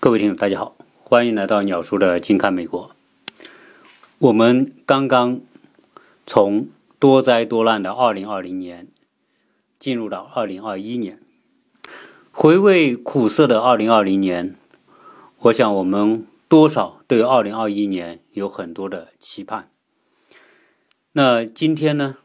[0.00, 2.94] 各位听友，大家好，欢迎来到鸟叔的近看美国。
[4.18, 5.40] 我们刚刚
[6.24, 6.68] 从
[7.00, 8.86] 多灾多难的2020年
[9.76, 11.20] 进入到2021年，
[12.30, 14.54] 回味苦涩的2020年，
[15.40, 19.68] 我想我们多少对2021年有很多的期盼。
[21.10, 22.18] 那今天呢，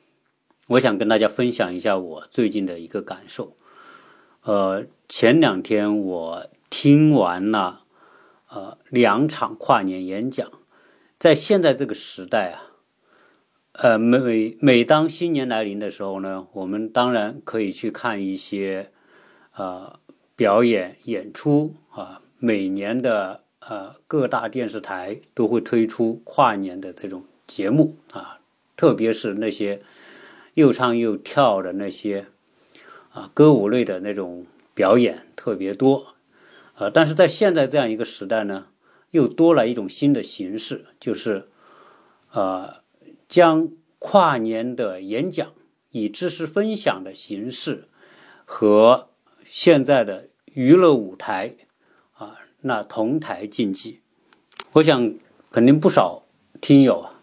[0.67, 3.57] 我想跟大家分享一下我最近的一个感受。
[4.43, 6.45] 呃，前两天我。
[6.75, 7.83] 听完了，
[8.49, 10.51] 呃，两场跨年演讲，
[11.19, 12.73] 在现在这个时代啊，
[13.73, 18.89] 呃，每每当新年来临的时候呢，我们当然可以去看一些，
[19.55, 19.99] 呃，
[20.35, 22.23] 表演演出啊。
[22.39, 28.39] 每年的呃各大电视台都会推出跨年的这种节目啊，
[28.75, 29.83] 特别是那些
[30.55, 32.25] 又唱又跳的那些
[33.11, 36.12] 啊歌舞类的那种表演特别多。
[36.75, 38.69] 呃，但是在现在这样一个时代呢，
[39.11, 41.47] 又多了一种新的形式，就是，
[42.31, 42.81] 呃，
[43.27, 45.53] 将跨年的演讲
[45.91, 47.87] 以知识分享的形式
[48.43, 49.09] 和
[49.45, 51.55] 现在的娱乐舞台
[52.13, 54.01] 啊，那同台竞技。
[54.71, 55.13] 我想，
[55.51, 56.23] 肯定不少
[56.59, 57.21] 听友啊，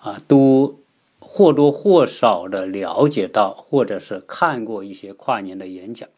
[0.00, 0.80] 啊，都
[1.20, 6.08] 或多或少的了解到，或者是看过一些跨年的演讲，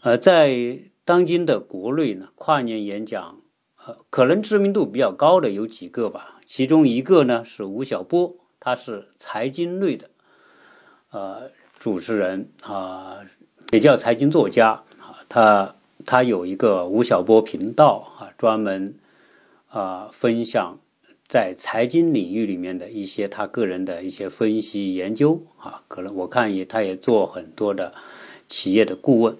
[0.00, 0.78] 呃，在。
[1.10, 3.40] 当今的国内呢，跨年演讲，
[3.84, 6.38] 呃，可能知名度比较高的有几个吧。
[6.46, 10.08] 其中一个呢是吴晓波，他是财经类的，
[11.10, 13.16] 呃，主持人啊，
[13.72, 15.26] 也叫财经作家啊。
[15.28, 15.74] 他
[16.06, 18.94] 他有一个吴晓波频道啊，专门
[19.66, 20.78] 啊分享
[21.26, 25.82] 在财经领域里面的一些他个人的一些分析研究啊。
[25.88, 27.92] 可能我看也他也做很多的
[28.46, 29.36] 企业的顾问。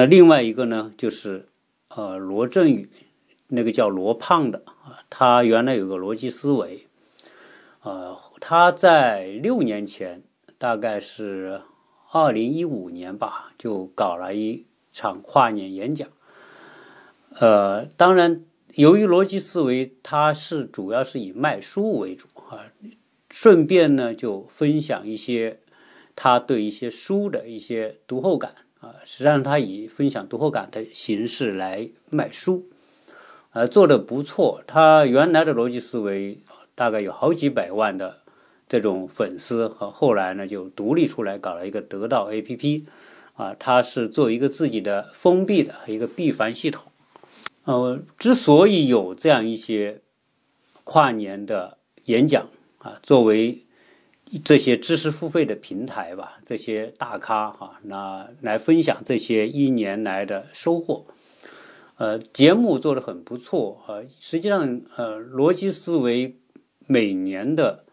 [0.00, 1.50] 那另外一个呢，就是
[1.88, 2.88] 呃罗振宇，
[3.48, 6.86] 那个叫罗胖的啊，他原来有个逻辑思维，
[7.82, 10.22] 呃，他在六年前，
[10.56, 11.60] 大概是
[12.10, 16.08] 二零一五年吧，就搞了一场跨年演讲。
[17.34, 18.42] 呃，当然，
[18.76, 22.72] 由于逻辑思维，它是主要是以卖书为主啊，
[23.28, 25.60] 顺便呢就分享一些
[26.16, 28.54] 他对一些书的一些读后感。
[28.80, 32.66] 啊，实际上他以分享读后感的形式来卖书，
[33.52, 34.62] 呃，做的不错。
[34.66, 36.38] 他原来的逻辑思维
[36.74, 38.20] 大概有好几百万的
[38.66, 42.84] 这种粉丝，和后来呢就独立出来搞了一个得到 APP，
[43.34, 46.90] 啊，他是做一个自己的封闭的一个闭环系统。
[47.64, 50.00] 呃，之所以有这样一些
[50.84, 51.76] 跨年的
[52.06, 52.48] 演讲
[52.78, 53.66] 啊，作为。
[54.38, 61.06] 这些知识付费的平台吧，这些大咖哈，那来分享这些一年来的收获。
[61.96, 64.00] 呃，节目做的很不错啊。
[64.18, 66.38] 实际上，呃，逻辑思维
[66.86, 67.84] 每年的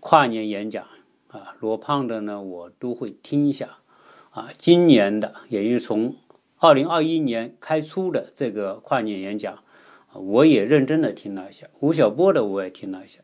[0.00, 0.84] 跨年演讲
[1.28, 3.78] 啊，罗胖的呢，我都会听一下
[4.30, 4.48] 啊。
[4.58, 6.16] 今年的，也就是从
[6.58, 9.62] 二零二一年开出的这个跨年演讲，
[10.14, 11.68] 我也认真的听了一下。
[11.80, 13.20] 吴晓波的我也听了一下。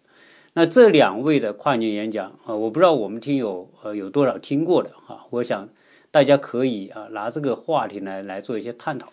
[0.59, 5.69] 那这两位的跨年演讲啊，我不知道我们听友呃有多少听过的啊，我想
[6.11, 9.13] 大家可以啊拿这个话题来来做一些探讨。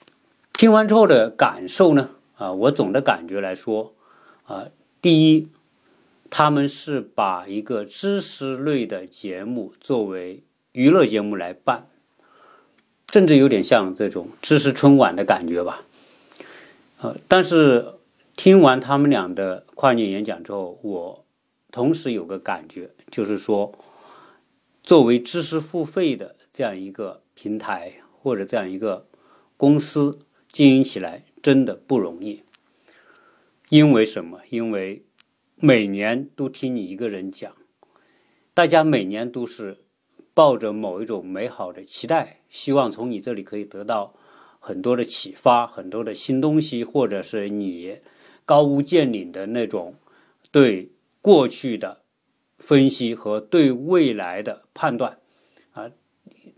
[0.54, 3.94] 听完之后的感受呢啊，我总的感觉来说
[4.46, 4.70] 啊，
[5.04, 5.48] 第一，
[6.32, 10.42] 他们是把一个知识类的节目作为
[10.72, 11.86] 娱乐节目来办，
[13.14, 15.84] 甚至有点像这种知识春晚的感觉吧。
[17.02, 17.86] 呃，但是
[18.36, 21.25] 听完他们俩的跨年演讲之后，我。
[21.76, 23.78] 同时有个感觉，就是说，
[24.82, 29.10] 作为知识付费的这样一个平台或者这样一个
[29.58, 30.20] 公司
[30.50, 32.44] 经营起来真的不容易。
[33.68, 34.40] 因为什么？
[34.50, 35.04] 因为
[35.58, 37.54] 每年都听你一个人讲，
[38.54, 39.80] 大家每年都是
[40.34, 44.14] 抱着某一种美好的期待，希望从你这里可以得到
[44.62, 47.98] 很多的启发、很多的新东西，或者是你
[48.46, 49.96] 高屋建瓴的那种
[50.50, 50.94] 对。
[51.26, 52.04] 过去的
[52.60, 55.18] 分析和对未来的判断，
[55.72, 55.90] 啊，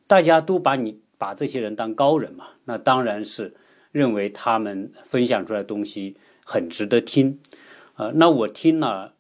[0.07, 3.55] 大家都把你把这些人当高人嘛，那当然是
[3.93, 7.39] 认为他们分享出来的东西很值得听，
[7.95, 9.13] 啊，那我听了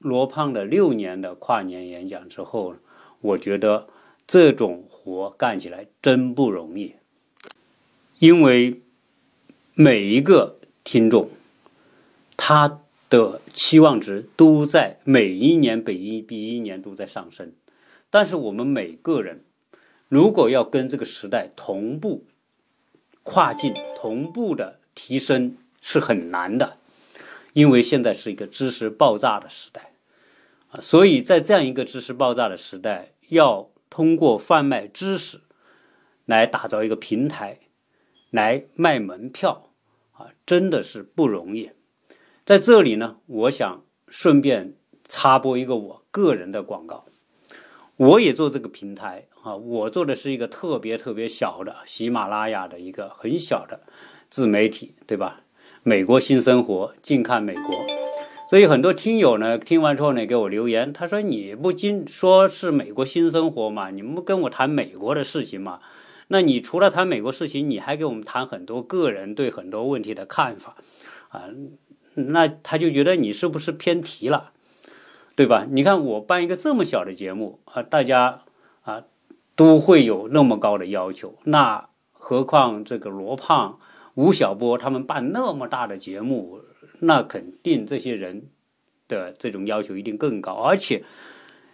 [0.00, 2.76] 罗胖的六年的跨年演讲之后，
[3.22, 3.88] 我觉得
[4.26, 6.96] 这种活干起来真不容易，
[8.18, 8.82] 因为
[9.72, 11.30] 每一个听众
[12.36, 12.82] 他。
[13.14, 17.52] 的期望值都在每一年比一比一年都在上升，
[18.10, 19.44] 但是我们每个人
[20.08, 22.26] 如果要跟这个时代同步
[23.22, 23.72] 跨进。
[23.96, 26.76] 同步的提升是很难的，
[27.54, 29.94] 因为现在是一个知识爆炸的时代
[30.68, 35.40] 啊，所以在这样一个知识爆炸的时代，要通过贩卖知识
[36.26, 37.60] 来打造一个平台，
[38.28, 39.70] 来卖门票
[40.12, 41.70] 啊，真的是不容易。
[42.44, 44.74] 在这里呢，我想顺便
[45.08, 47.06] 插播一个我个人的广告。
[47.96, 53.80] 我也做这个平台啊，我做的是一个特别特别小的喜马拉雅的一个很小的
[54.28, 55.40] 自媒体，对吧？
[55.82, 57.86] 美国新生活，近看美国。
[58.50, 63.88] 所以很多听友呢，听完之后呢，给我留言，他说：“你不经说是美国新生活嘛？
[63.88, 65.80] 你们跟我谈美国的事情嘛？
[66.28, 70.76] 那你除了谈美国事情，你还给我们谈很多个人对很多问题的看法
[71.28, 71.48] 啊？
[72.14, 74.52] 那他就觉得你是不是偏题了？”
[75.36, 75.66] 对吧？
[75.68, 78.42] 你看我办一个这么小的节目啊，大家
[78.82, 79.02] 啊
[79.56, 83.80] 都会有那么高的要求，那何况这个罗胖、
[84.14, 86.60] 吴晓波他们办那么大的节目，
[87.00, 88.46] 那肯定这些人
[89.08, 90.52] 的这种要求一定更高。
[90.52, 91.02] 而且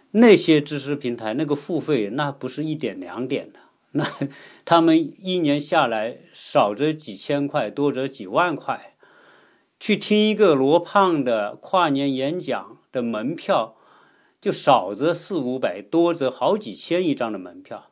[0.09, 3.59] 那些知识平台那个付费，那不是一点两点的，
[3.91, 4.03] 那
[4.65, 8.90] 他们一年下来少则几千块，多则几万块，
[9.81, 12.77] 去听一个罗胖的跨年演讲。
[12.91, 13.77] 的门票
[14.41, 17.89] 就少则四五百，多则好几千一张的门票，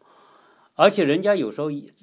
[0.75, 1.93] 而且人家有时候一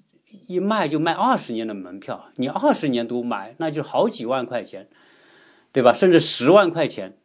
[0.46, 4.88] 一卖就卖二十年的门票，你二十年都买，那就好几万块钱，
[5.72, 5.92] 对吧？
[5.92, 7.18] 甚至十万块钱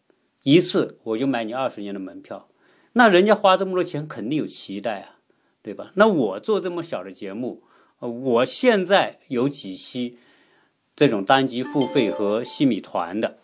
[0.43, 2.49] 一次，我就买你二十年的门票，
[2.91, 5.19] 那人家花这么多钱肯定有期待啊，
[5.61, 5.93] 对吧？
[5.95, 7.63] 那我做这么小的节目，
[7.99, 10.17] 我现在有几期
[11.01, 13.39] 这种单集付费和细米团的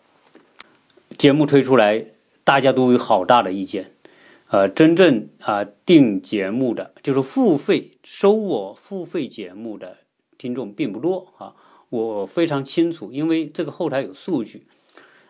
[1.16, 2.06] 节目推出来。
[2.44, 3.96] 大家都有好大的意见，
[4.46, 9.98] 呃，真正啊订节目的就是付费收我付费节目的
[10.38, 11.56] 听众并不多啊，
[11.88, 14.68] 我非常清楚，因为这个后台有数据，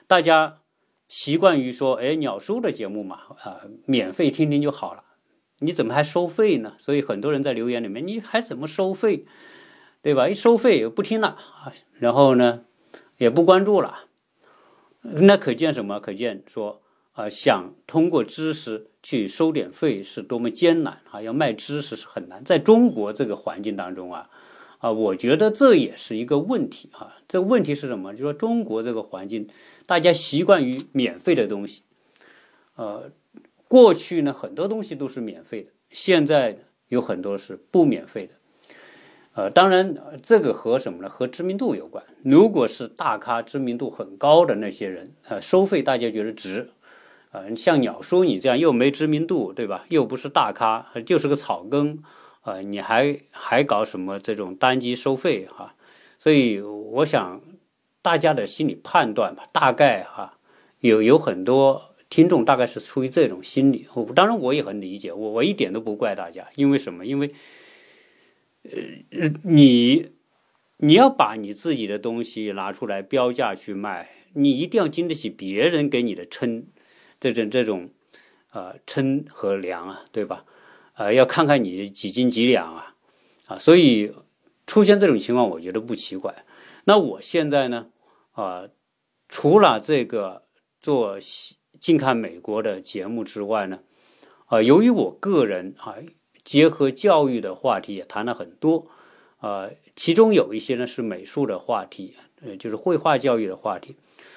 [0.06, 0.58] 大家
[1.08, 5.02] 习惯于说，哎，鸟叔的节目嘛，啊，免费听听就好了，
[5.60, 6.74] 你怎么还收费呢？
[6.78, 9.24] 所以很多人在留言里面，你还怎么收费，
[10.02, 10.28] 对吧？
[10.28, 12.64] 一收费也不听了啊，然后呢
[13.16, 14.04] 也不关注了，
[15.02, 15.98] 那可见什么？
[16.00, 16.82] 可见说。
[17.12, 21.20] 啊，想通过知识去收点费是多么艰难啊！
[21.20, 24.30] 要卖知识是很难，在中国这个环境当中啊，
[24.78, 27.16] 啊，我觉得这也是一个问题啊。
[27.26, 28.14] 这问题是什么？
[28.14, 29.48] 就说中国这个环境，
[29.84, 31.82] 大家习惯于免费的东西，
[32.76, 33.10] 呃，
[33.66, 38.34] 过去呢很多东西都是免费的，现在有很多是不免费的，
[39.38, 41.08] 呃，当然这个和什么呢？
[41.08, 42.02] 和知名度有关。
[42.24, 46.70] 如果是大咖、知名度很高的那些人，呃，收费大家觉得值。
[47.30, 49.84] 呃，像鸟叔你这样又没知名度，对吧？
[49.90, 52.02] 又不是大咖，就是个草根，
[52.42, 55.76] 呃，你还还搞什么这种单机收费哈？
[56.18, 57.40] 所以我想
[58.02, 60.38] 大家的心理判断吧，大概哈
[60.80, 63.86] 有有很多听众大概是出于这种心理。
[64.16, 67.06] 当然我也很理解，我我一点都不怪大家，因为什么？
[67.06, 67.30] 因为
[68.72, 70.10] 呃你
[70.78, 76.66] 你要把你自己的东西拿出来标价去卖，你一定要经得起别人给你的称。
[77.20, 77.90] 这种这种，
[78.52, 80.44] 呃，称和量啊，对吧？
[80.94, 82.94] 呃，要看看你几斤几两啊，
[83.46, 84.12] 啊，所以
[84.68, 86.44] 出现这种情况，我觉得不奇怪。
[86.84, 87.88] 那我现在呢，
[88.30, 88.68] 啊，
[89.28, 90.44] 除了这个
[90.80, 91.18] 做
[91.80, 93.80] 近看美国的节目之外呢，
[94.46, 95.96] 啊，由于我个人啊，
[96.48, 98.86] 结合教育的话题也谈了很多，
[99.36, 103.96] 啊，其中有一些呢是美术的话题，呃，就是绘画教育的话题。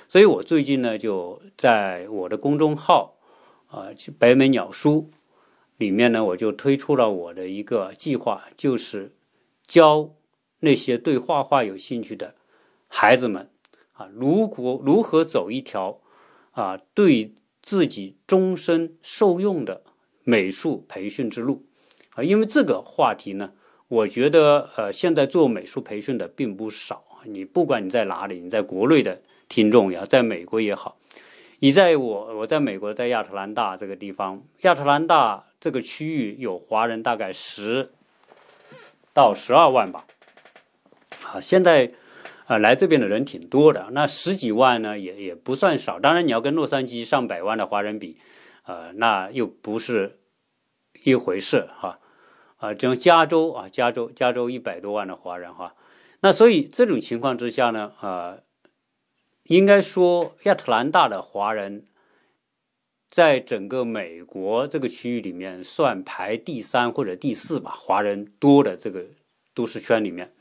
[0.09, 3.15] 所以我最近呢，就在我的公众号，
[3.67, 3.87] 啊，
[4.19, 5.09] 北美鸟书
[5.77, 9.15] 里面呢，我就推出了我的一个计划，就是
[9.65, 10.13] 教
[10.59, 12.35] 那些对画画有兴趣的
[12.89, 13.49] 孩子们，
[13.93, 16.01] 啊，如果如何走一条
[16.51, 19.83] 啊，对自己终身受用的
[20.25, 21.63] 美术培训之路，
[22.15, 23.51] 啊，因为这个话题呢，
[23.87, 29.21] 我觉得呃，现在做美术培训的并不少，你不管你在哪里，你在国内的。
[29.51, 30.97] 听众也好，在美国也好，
[31.59, 37.89] 你在我我在美国，在亚特兰大这个地方，亚特兰大这个区域有华人大概十
[39.13, 40.05] 到十二万吧。
[41.25, 41.91] 啊，现在
[42.45, 45.99] 啊来这边的人挺多的，那十几万呢也也不算少。
[45.99, 48.15] 当然你要跟洛杉矶上百万的华人比，
[48.63, 50.17] 呃，那又不是
[51.03, 52.00] 一回事哈。
[52.58, 55.75] 啊，这种加州啊，加州加州一百多万的华人哈，
[56.22, 58.38] 那所以这种情况之下呢，啊。
[59.46, 61.88] 应该说，亚特兰大的华人
[63.10, 69.03] 在整个美国这个区域里面算排第三或者第四吧，华人多的这个
[69.53, 70.31] 都市圈里面。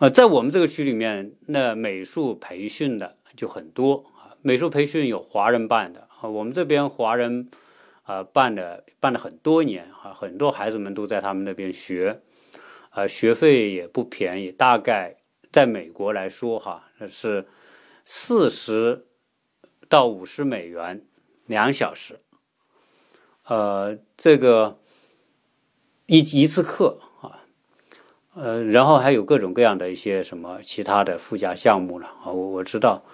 [0.00, 4.36] 呃，在我们这个区里面，那美术培训的就很多啊。
[4.42, 7.48] 美术培训有华人办的啊，我们这边华人
[8.04, 12.22] 啊办的办了很多年啊，很多孩子们都在他们那边学，
[12.90, 15.16] 啊，学费也不便宜，大概
[15.52, 17.46] 在美国来说哈，是
[18.04, 19.06] 四十
[19.88, 21.04] 到五十美元
[21.46, 22.20] 两小时，
[23.46, 24.78] 呃，这个
[26.06, 27.40] 一一次课啊。
[28.36, 33.04] 呃，然后还有各种各样的一些什么其他的附加项目了啊，我我知道，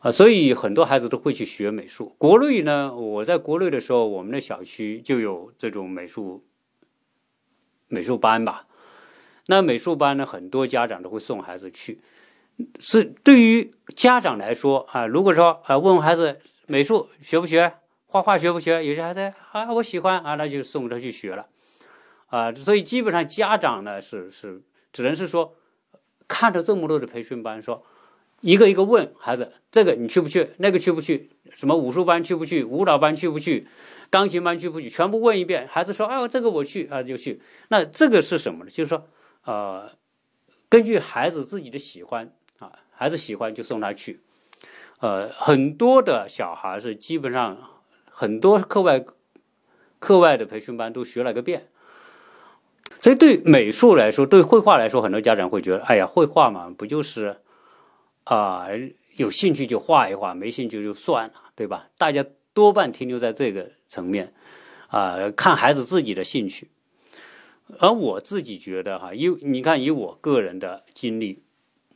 [0.00, 2.14] 啊，所以很多孩子都会去学美术。
[2.18, 6.44] 国内呢，我在国内的时候，我们的小区就有这种美术
[7.88, 8.66] 美术班吧。
[9.46, 12.00] 那美术班呢，很多家长都会送孩子去。
[12.78, 17.74] 是对于家长来说啊，如果说啊，问问孩子美术学不学，
[18.06, 21.46] 画画学不学，有些孩子啊，我喜欢啊，那就送他去学了。
[22.26, 24.62] 啊，所以基本上家长呢是是
[24.92, 25.56] 只能是说，
[26.26, 27.84] 看着这么多的培训班，说
[28.40, 30.50] 一个一个问孩子，这个你去不去？
[30.58, 31.30] 那个去不去？
[31.54, 32.62] 什么武术班去不去？
[32.62, 33.66] 舞蹈班去不去？
[34.10, 34.88] 钢琴班去不去？
[34.88, 37.40] 全部问一遍，孩子说，哎，这个我去啊，就去。
[37.68, 38.70] 那这个是什么呢？
[38.70, 39.08] 就是说，
[39.44, 39.90] 呃，
[40.68, 44.20] 根据孩子自己的喜欢啊，孩子喜欢就送他去。
[45.00, 47.58] 呃，很多的小孩是基本上
[48.10, 49.04] 很多课外
[49.98, 51.68] 课外的培训班都学了个遍。
[53.00, 57.40] 所以，对美术来说，对绘画来说，很多家长会觉得：“哎呀，绘画嘛，不就是
[58.28, 58.68] 啊，
[59.16, 64.32] 有兴趣就画一画，没兴趣就算了，对吧？”大家多半停留在这个层面
[64.88, 66.68] 啊，看孩子自己的兴趣。
[67.78, 71.42] 而我自己觉得，哈，以你看，以我个人的经历。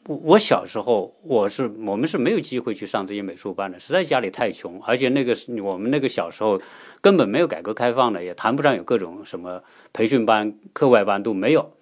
[0.07, 6.61] 我我小时候，我是我们是没有机会去上这些美术班的，实在家里太穷，而且那个我们那个小时候
[7.01, 9.63] 根本没有改革开放的，也谈不上有各种什么
[9.93, 11.73] 培训班、课外班都没有，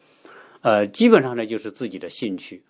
[0.61, 2.63] 呃，基本上呢就是自己的兴趣，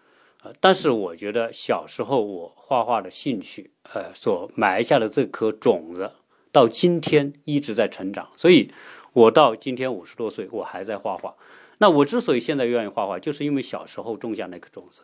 [0.43, 6.13] 呃，但是我觉得小时候我画画的兴趣，呃，所埋下的这颗种子，
[6.51, 8.73] 到今天一直在成长，所以
[9.13, 11.37] 我到今天五十多岁，我还在画画。
[11.79, 15.03] 那我之所以现在愿意画画，就是因为小时候种下那颗种子。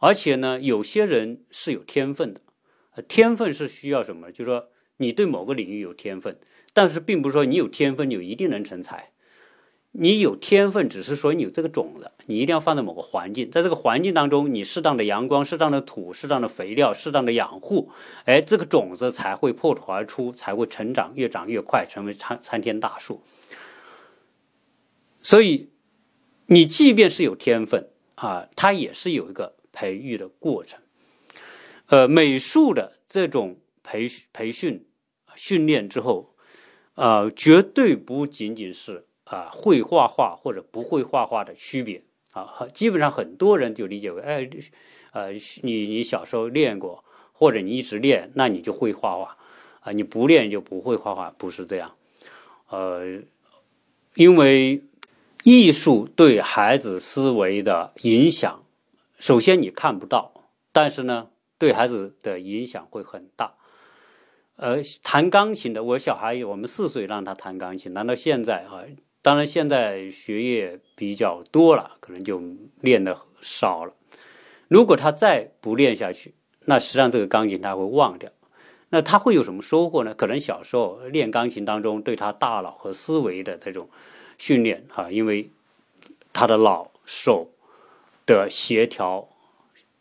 [0.00, 2.40] 而且呢，有些人是有天分的，
[3.02, 4.30] 天分是需要什么？
[4.30, 6.38] 就是说你对某个领域有天分，
[6.72, 9.12] 但是并不是说你有天分就一定能成才。
[9.96, 17.90] 你有天分，只是说你有这个种子，你一定要放在某个环境，在这个环境当中，你适当的阳光、适当的土、适当的肥料、适当的养护，
[18.24, 23.22] 哎，这个种子才会破土而出，才会成长，越长越快，成为参参天大树。
[25.20, 25.70] 所以，
[26.46, 29.56] 你即便是有天分啊，它也是有一个。
[29.76, 30.78] 培育的过程，
[31.86, 34.86] 呃，美术的这种培培训
[35.34, 36.36] 训练之后，
[36.94, 42.02] 啊，绝对不仅仅是啊会画画或者不会画画的区别
[42.32, 44.48] 啊，基本上很多人就理解为，哎，
[45.12, 49.36] 呃，你你小时候练过，或者你一直练，那你就会画画
[49.80, 51.94] 啊，你不练就不会画画，不是这样，
[52.68, 53.20] 呃，
[54.14, 54.82] 因为
[55.44, 58.64] 艺术对孩子思维的影响。
[59.18, 60.32] 首先你看不到，
[60.72, 63.54] 但是呢，对孩子的影响会很大。
[64.56, 68.82] 呃，弹钢琴的，我小孩我们四岁让他弹钢琴，难道现在啊？
[69.24, 72.42] 当然现在学业比较多了，可能就
[72.82, 73.94] 练的少了。
[74.68, 76.34] 如果他再不练下去，
[76.66, 78.30] 那实际上这个钢琴他会忘掉。
[78.90, 80.12] 那他会有什么收获呢？
[80.12, 83.88] 可能小时候练钢琴当中对他大脑和思维的这种
[84.36, 85.48] 训练哈，因为
[86.34, 87.50] 他的脑手。
[88.26, 89.28] 的协调，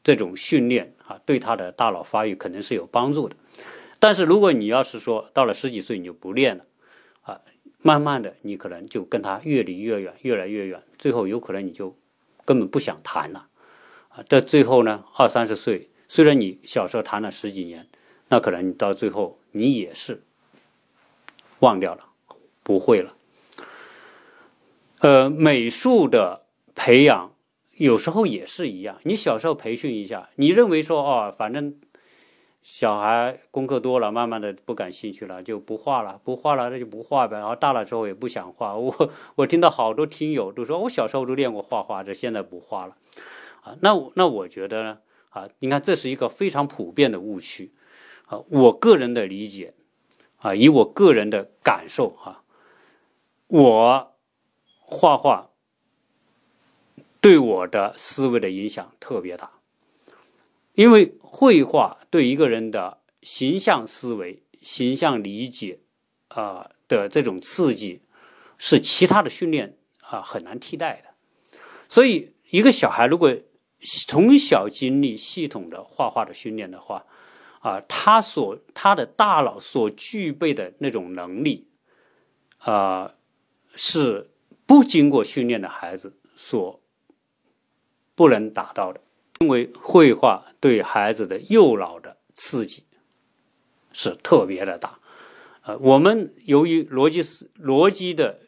[0.01, 3.35] 这种训练啊，对他的大脑发育可能是有帮助的。
[3.99, 6.65] 但是如果你要是说到了十几岁你就不练了，
[7.23, 7.41] 啊，
[7.83, 11.95] 慢慢的你可能就跟他越离越远，越来越远，最后有可能你就
[12.45, 13.47] 根本不想谈了，
[14.09, 17.87] 啊，到最后呢，二三十岁，虽然你小时候谈了十几年，
[18.29, 20.23] 那可能你到最后你也是
[21.59, 22.05] 忘掉了，
[22.63, 23.15] 不会了。
[25.01, 27.29] 呃，美术的培养。
[27.77, 31.75] 有时候也是一样，你小时候培训一下，你认为说哦，反正
[32.63, 37.37] 小孩功课多了，慢慢的不感兴趣了，就不画了，不画了，那就不画呗。
[37.37, 38.75] 然后大了之后也不想画。
[38.75, 42.95] 我我听到好多听友都说，我小时候都练过画画，这现在不画了
[43.61, 43.75] 啊。
[43.81, 47.73] 那那我觉得呢啊，你看这是一个非常普遍的误区
[48.27, 48.39] 啊。
[48.49, 49.73] 我个人的理解
[50.37, 52.43] 啊，以我个人的感受哈，
[53.47, 54.15] 我
[54.79, 55.49] 画画。
[57.21, 59.51] 对我的思维的影响特别大，
[60.73, 65.79] 因为绘画对一个人的形象思维、形象理解
[66.29, 68.01] 啊的这种刺激，
[68.57, 71.57] 是其他的训练啊很难替代的。
[71.87, 73.35] 所以，一个小孩如果
[74.07, 77.05] 从小经历系统的画画的训练的话，
[77.59, 81.67] 啊，他所他的大脑所具备的那种能力，
[82.57, 83.13] 啊，
[83.75, 84.31] 是
[84.65, 86.81] 不经过训练的孩子所
[88.15, 89.01] 不能达到的。
[89.43, 92.83] 因为绘画对孩子的右脑的刺激
[93.91, 94.99] 是特别的大。
[95.63, 98.39] 呃，我们由于逻辑思逻辑的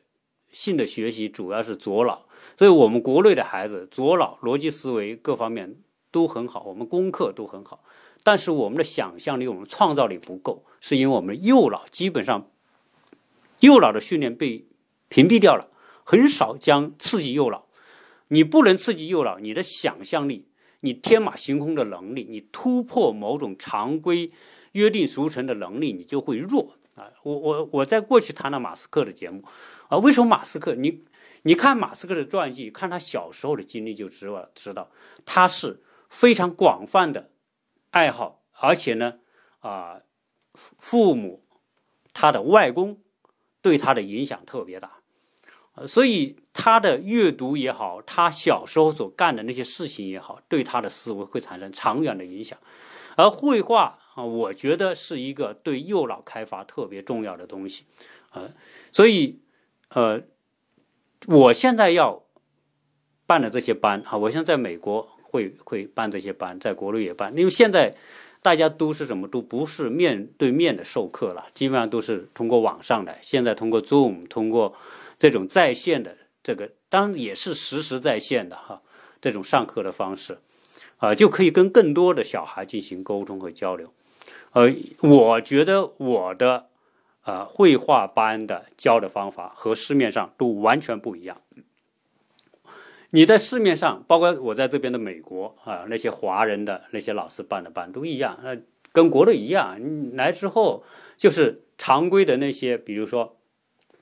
[0.49, 2.25] 性的学习主要是左脑。
[2.57, 5.75] 所以我们国内的孩子左脑逻辑思维各方面
[6.11, 7.83] 都很好，我们功课都很好，
[8.23, 12.49] 但是我们的想象力、我们创造力不够，是因为我们右脑基本上
[13.59, 14.65] 右脑的训练被
[15.09, 15.67] 屏蔽掉了，
[16.05, 17.67] 很少将刺激右脑。
[18.29, 20.47] 你不能刺激右脑，你的想象力、
[20.81, 24.31] 你天马行空的能力、你突破某种常规
[24.73, 27.11] 约定俗成的能力，你就会弱啊！
[27.23, 29.43] 我我我在过去谈了马斯克的节目
[29.89, 31.03] 啊，为什么马斯克你？
[31.43, 34.89] 你看马斯克的传记，看他小时候的经历就知道，知道
[35.25, 37.29] 他是非常广泛的
[37.91, 39.19] 爱好，而且呢，
[39.59, 40.01] 啊，
[40.53, 41.45] 父母
[42.13, 42.99] 他的外公
[43.61, 45.01] 对他的影响特别大，
[45.85, 52.57] 所以他的阅读也好，他小时候所干的那些事情也好，对他的思维会产生长远的影响。
[53.15, 57.83] 而绘画啊，我觉得是一个对右脑开发特别重要的东西，
[58.31, 58.49] 啊，
[58.91, 59.41] 所以
[59.89, 60.23] 呃。
[61.27, 62.23] 我现在要
[63.25, 67.35] 办的这些班啊，我现在在美国会会办这些班，在国内也办。
[67.35, 67.95] 因为现在
[68.43, 73.17] 大家都是什么，都不是面对面的授课了，基本上都是通过网上的。
[73.21, 74.75] 现在通过 Zoom，通过
[75.17, 78.83] 这种在线的这个，当然也是实时在线的哈，
[79.19, 80.37] 这种上课的方式
[80.97, 83.91] 啊，就可以跟更多的小孩进行沟通和交流。
[84.51, 84.71] 呃，
[85.01, 86.67] 我觉得我的。
[87.27, 91.41] 呃，绘画班的教的方法和市面上都完全不一样。
[93.09, 98.55] 你在市面上，包括我在这边的美国啊，那些华人的那些老师办的班都一样，呃，
[98.91, 99.75] 跟国内一样。
[99.81, 100.83] 你来之后
[101.17, 103.35] 就是常规的那些，比如说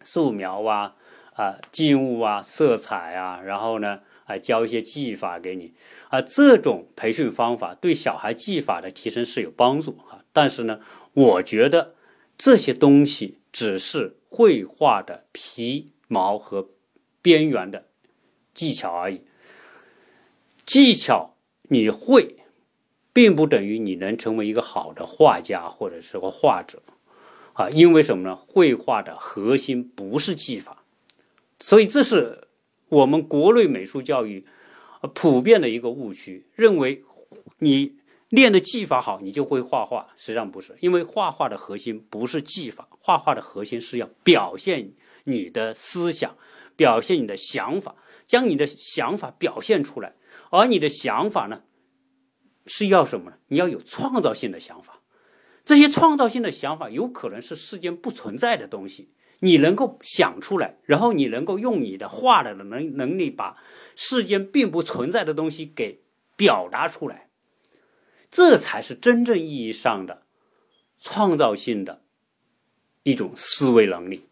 [0.02, 0.98] 素描啊、
[1.36, 5.74] 啊静物啊、色彩啊，然后呢，啊教一些技法给你
[6.10, 6.22] 啊。
[6.22, 10.80] 这种培训方法对小孩技法的提升是有帮助啊，但是呢，
[11.14, 11.96] 我觉得。
[12.36, 16.70] 这些东西只是绘画的皮毛和
[17.22, 17.86] 边缘的
[18.56, 19.22] 技巧而已。
[20.66, 21.36] 技巧
[21.70, 22.38] 你会，
[23.14, 26.82] 并不等于你能成为一个好的画家或者是个画者
[27.54, 27.70] 啊！
[27.70, 28.36] 因为什么呢？
[28.36, 30.83] 绘画的核心不是技法，
[31.64, 32.50] 所以这是
[32.90, 34.46] 我们国内美术教育
[35.14, 37.04] 普遍的一个误区，认为
[37.60, 38.04] 你。
[38.30, 40.08] 练的技法好，你就会画画。
[40.18, 44.94] 实际上不是，因为画画的核心不是技法，画画的核心是要表现
[45.26, 46.36] 你的思想，
[46.76, 47.96] 表现你的想法，
[48.26, 50.16] 将你的想法表现出来。
[50.50, 51.62] 而你的想法呢，
[52.66, 53.38] 是要什么呢？
[53.50, 55.04] 你要有创造性的想法。
[55.64, 59.12] 这些创造性的想法有可能是世间不存在的东西，
[59.44, 63.58] 你能够想出来，然后你能够用你的画的能能力把
[63.94, 66.02] 世间并不存在的东西给
[66.38, 67.30] 表达出来。
[68.32, 70.24] 这才是真正意义上的
[71.02, 72.04] 创造性的
[73.04, 74.26] 一种思维能力。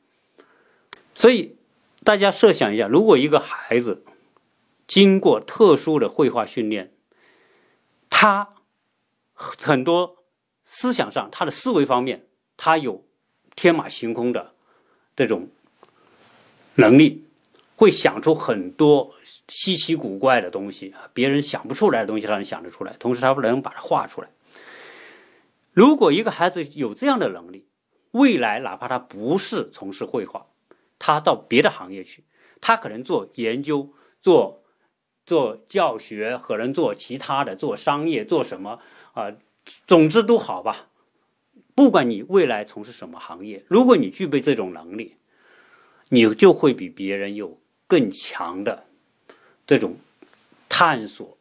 [1.13, 1.58] 所以，
[2.06, 4.06] 大家设想一下，如果一个孩子
[4.88, 6.93] 经过特殊的绘画训练，
[8.10, 8.54] 他
[9.36, 10.24] 很多
[10.63, 13.06] 思想上、他的思维方面，他有
[13.58, 14.56] 天马行空的
[15.15, 15.50] 这种
[16.76, 17.26] 能力。
[17.76, 19.12] 会想出很多
[19.47, 22.95] 稀奇古怪的东西啊，别人想不出来的东西，他能想得出来。
[23.00, 24.30] 同时，他能把它画出来。
[25.74, 27.65] 如果一个孩子有这样的能力，
[28.12, 30.45] 未来哪怕他不是从事绘画，
[31.00, 32.24] 他到别的行业去，
[32.62, 34.62] 他可能做研究、做
[35.26, 38.78] 做教学，可能做其他的，做商业，做什么
[39.13, 39.34] 啊？
[39.88, 40.90] 总之都好吧。
[41.76, 45.16] 不管你未来从事什么行业，如果你具备这种能力，
[46.10, 47.60] 你就会比别人有。
[47.88, 48.86] 更强的
[49.68, 49.98] 这种
[50.70, 51.38] 探索、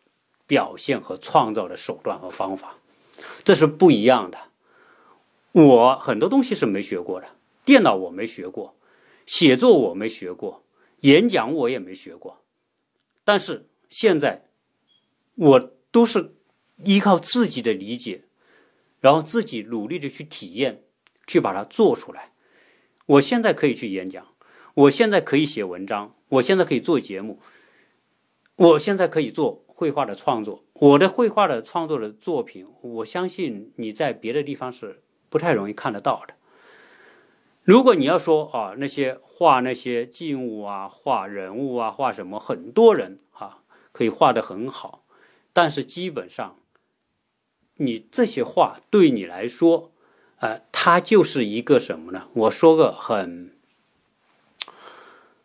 [0.49, 2.77] 表现和创造的手段和方法，
[3.45, 4.39] 这是不一样的。
[5.53, 7.29] 我很多东西是没学过的，
[7.65, 8.75] 电脑我没学过，
[9.27, 10.65] 写作我没学过，
[11.03, 12.43] 演讲我也没学过。
[13.23, 14.49] 但是现在
[15.37, 16.35] 我都是
[16.83, 18.25] 依靠自己的理解，
[19.01, 20.85] 然后自己努力的去体验，
[21.27, 22.33] 去把它做出来。
[23.07, 24.27] 我现在可以去演讲。
[24.75, 27.41] 我现在可以写文章，我现在可以做节目，
[28.55, 30.65] 我现在可以做绘画的创作。
[30.75, 36.35] 我的绘画的创作的作品，我相信你在别的地方是不太容易看得到的。
[37.63, 45.05] 如果你要说啊，那些画那些静物啊，画人物啊，画什么，很多人哈可以画得很好，
[45.53, 46.57] 但是基本上，
[47.81, 49.91] 你这些话对你来说，
[50.37, 52.29] 呃，它就是一个什么呢？
[52.35, 53.57] 我说个很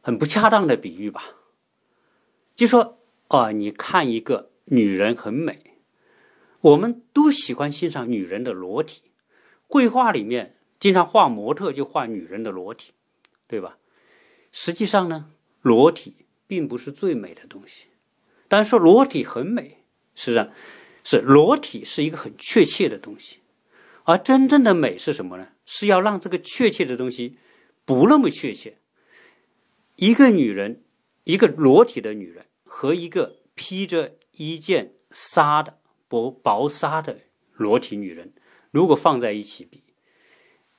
[0.01, 1.23] 很不恰当的比喻吧，
[2.55, 5.77] 就说啊，你看一个女人很美，
[6.59, 9.03] 我们都喜欢欣赏女人的裸体，
[9.67, 12.91] 绘画里面经常画模特就画女人的裸体，
[13.47, 13.77] 对吧？
[14.51, 17.87] 实际上呢，裸体并不是最美的东西。
[18.49, 20.49] 但是说裸体很美，实际上
[21.05, 23.39] 是裸体是一个很确切的东西，
[24.03, 25.47] 而真正的美是什么呢？
[25.65, 27.37] 是要让这个确切的东西
[27.85, 28.79] 不那么确切。
[29.95, 30.83] 一个女人，
[31.23, 37.21] 一个裸体的女人和一个披着一件纱的薄薄纱的
[37.53, 38.33] 裸体女人，
[38.71, 39.83] 如果放在一起比，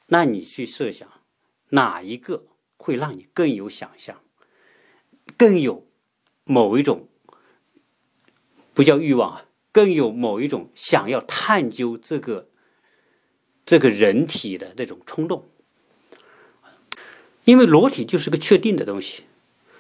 [0.09, 1.09] 那你去设想
[1.71, 2.49] 哪一个？
[2.79, 4.21] 会让你更有想象，
[5.37, 5.89] 更有
[6.45, 7.09] 某一种
[8.75, 9.46] 不叫欲望啊，
[9.77, 12.49] 更有某一种想要探究这个
[13.67, 15.45] 这个人体的那种冲动。
[17.45, 19.25] 因为裸体就是个确定的东西，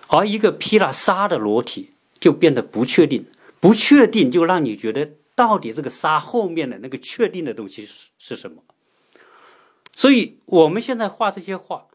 [0.08, 3.24] 而一个披了纱的裸体就变得不确定，
[3.58, 8.62] 不确定就让你觉得到底这个纱后面的那个确定的东西是是什么。
[9.94, 11.86] 所以我们现在画这些画。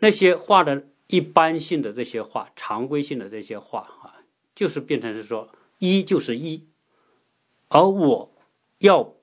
[0.00, 4.20] 那些画的一般性的这些画，常规性的这些画啊，
[4.54, 6.68] 就是变成是说一就是一，
[7.68, 8.34] 而我
[8.78, 9.14] 要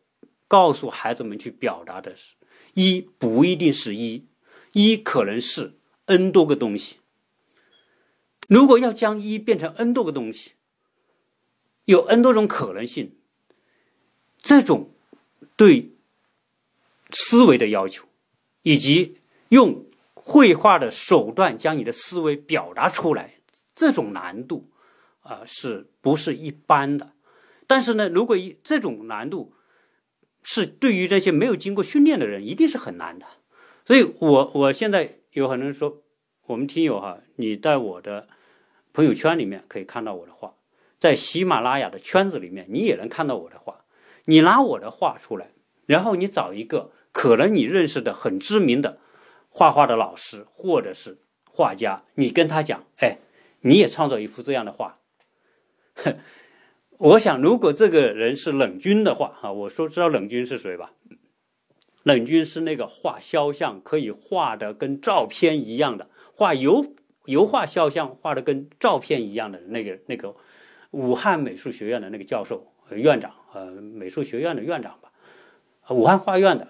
[0.47, 2.35] 告诉孩子们去表达的是，
[2.73, 4.27] 一不一定是一，
[4.73, 6.97] 一可能是 n 多个东西。
[8.47, 10.53] 如果要将一变成 n 多个东西，
[11.85, 13.15] 有 n 多种可能性，
[14.37, 14.91] 这种
[15.55, 15.95] 对
[17.11, 18.05] 思维的要求，
[18.61, 19.85] 以及用。
[20.27, 23.35] 绘画的手段将你的思维表达出来，
[23.75, 24.71] 这种难度
[25.21, 27.13] 啊，是不是一般的？
[27.67, 29.53] 但是呢，如果一这种难度
[30.43, 33.25] 是对于那些没有经过训练的人，一定是很难的。
[33.85, 36.03] 所以，我我现在有很多人说，
[36.47, 38.27] 我们听友哈，你在我的
[38.93, 40.55] 朋友圈里面可以看到我的画，
[40.97, 43.85] 在喜马拉雅的圈子里面，你也能看到我的画。
[44.25, 45.51] 你拿我的画出来，
[45.85, 48.99] 然后你找一个可能你认识的很知名的。
[49.49, 53.19] 画画的老师或者是画家，你跟他讲，哎，
[53.61, 54.99] 你也创造一幅这样的画。
[56.97, 60.93] 我想，如果这个人是冷军的话，哈，我说知道冷军是谁吧？
[62.03, 66.93] 冷军是那个画肖像可以画的跟照片一样的，画油
[67.25, 70.35] 油画肖像画的跟照片一样的那个那个
[70.91, 75.11] 武汉美术学院的那个教授院长，呃，美术学院的院长吧，
[75.89, 76.67] 武汉画院的。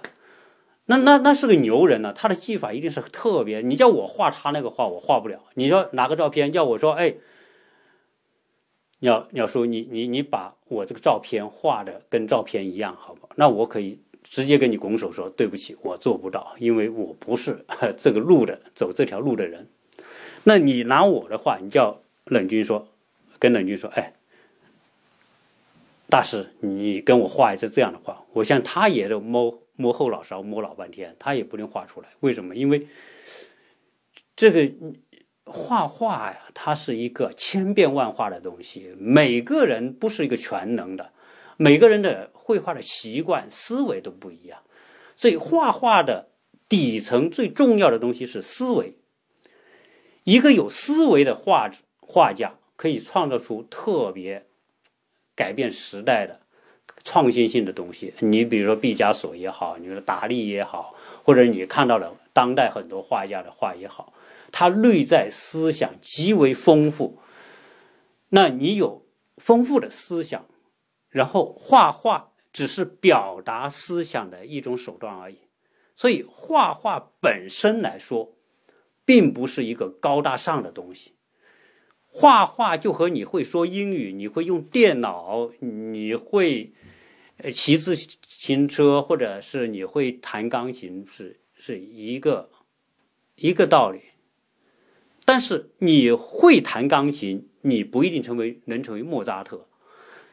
[0.88, 3.61] 那那那是个牛人呢，他的技法一定是特别。
[3.61, 5.43] 你叫我画他那个画，我画不了。
[5.55, 7.15] 你说拿个照片叫我说，哎，
[9.05, 13.29] 鸟鸟叔，你你你把我这个照片画的跟照片一样，好不好？
[13.37, 17.63] 那我可以直接跟你拱手说，对不起，我做不到，因为我不是
[17.95, 19.69] 这个路的，走这条路的人。
[20.43, 22.89] 那你拿我的话，你叫冷军说，
[23.39, 24.13] 跟冷军说，哎，
[26.09, 29.61] 大师，你跟我画一次这样的画，我像他也都摸。
[29.77, 32.07] 摸后脑勺摸老半天，他也不能画出来。
[32.21, 32.55] 为什么？
[32.55, 32.87] 因为
[34.33, 34.71] 这个
[35.45, 38.95] 画画呀，它是一个千变万化的东西。
[38.97, 41.12] 每个人不是一个全能的，
[41.58, 44.60] 每个人的绘画的习惯、思维都不一样。
[45.15, 46.29] 所以，画画的
[46.67, 48.97] 底层最重要的东西是思维。
[50.23, 54.45] 一个有思维的画画家，可以创造出特别
[55.36, 56.41] 改变时代的。
[57.03, 64.12] 创新性的东西，你比如说毕加索也好，你说达利也好，或者你看到了当代很多画家的画也好，
[64.57, 67.19] 他内在思想极为丰富。
[68.29, 70.47] 那你有丰富的思想，
[71.09, 75.39] 然后画画只是表达思想的一种手段而已。
[75.93, 78.37] 所以画画本身来说，
[79.03, 81.15] 并不是一个高大上的东西。
[82.05, 86.71] 画画就和你会说英语，你会用电脑，你会。
[87.51, 92.49] 骑自行车或者是你会弹钢琴是是一个
[93.35, 93.99] 一个道理，
[95.25, 99.67] 但是你会弹钢琴，你不一定成为能成为莫扎特。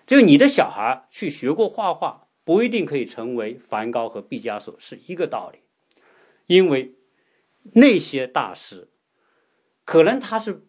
[0.06, 5.60] 就你的小孩去学过画画，不一定可以成为梵高和毕加索，是一个道理。
[6.46, 6.94] 因为
[7.72, 8.88] 那些大师，
[9.84, 10.64] 可能他是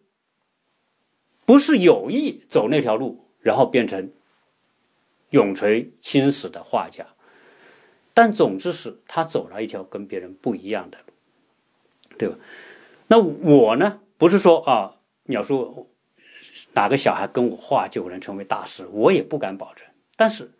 [1.44, 4.12] 不是有意走那条路，然后变成。
[5.30, 7.08] 永垂青史的画家，
[8.12, 12.36] 但总之是他走了一条跟别人不一样的路，对吧？
[13.08, 14.00] 那我呢？
[14.16, 15.90] 不是说啊，鸟叔
[16.72, 19.86] 哪个小孩跟我画就能成为大师，我也不敢保证。
[20.16, 20.50] 但是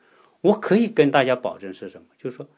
[0.40, 2.08] 我可以跟大家保证是什么？
[2.18, 2.48] 就是说，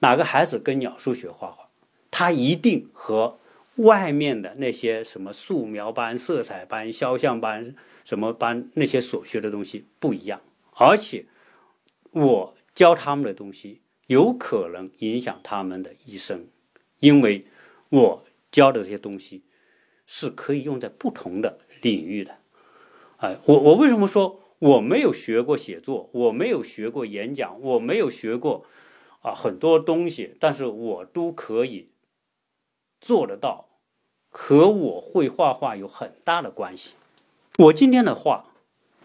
[0.00, 1.68] 哪个孩子跟鸟叔学画画，
[2.10, 3.38] 他一定和
[3.76, 10.40] 外面的那些什么素描班、色彩班、肖像班什么班那些所学的东西不一样。
[10.76, 11.26] 而且，
[12.10, 16.46] 我教他们的东西有可能影响他们的一生，
[16.98, 17.46] 因为
[17.88, 19.42] 我教的这些东西
[20.06, 22.36] 是可以用在不同的领域的。
[23.18, 28.66] 哎，我我为什么说我没有学过写作，我没有学过演讲，我没有学过
[29.22, 31.90] 啊很多东西，但是我都可以
[33.00, 33.68] 做得到，
[34.28, 36.94] 和我会画画有很大的关系。
[37.58, 38.46] 我今天的画，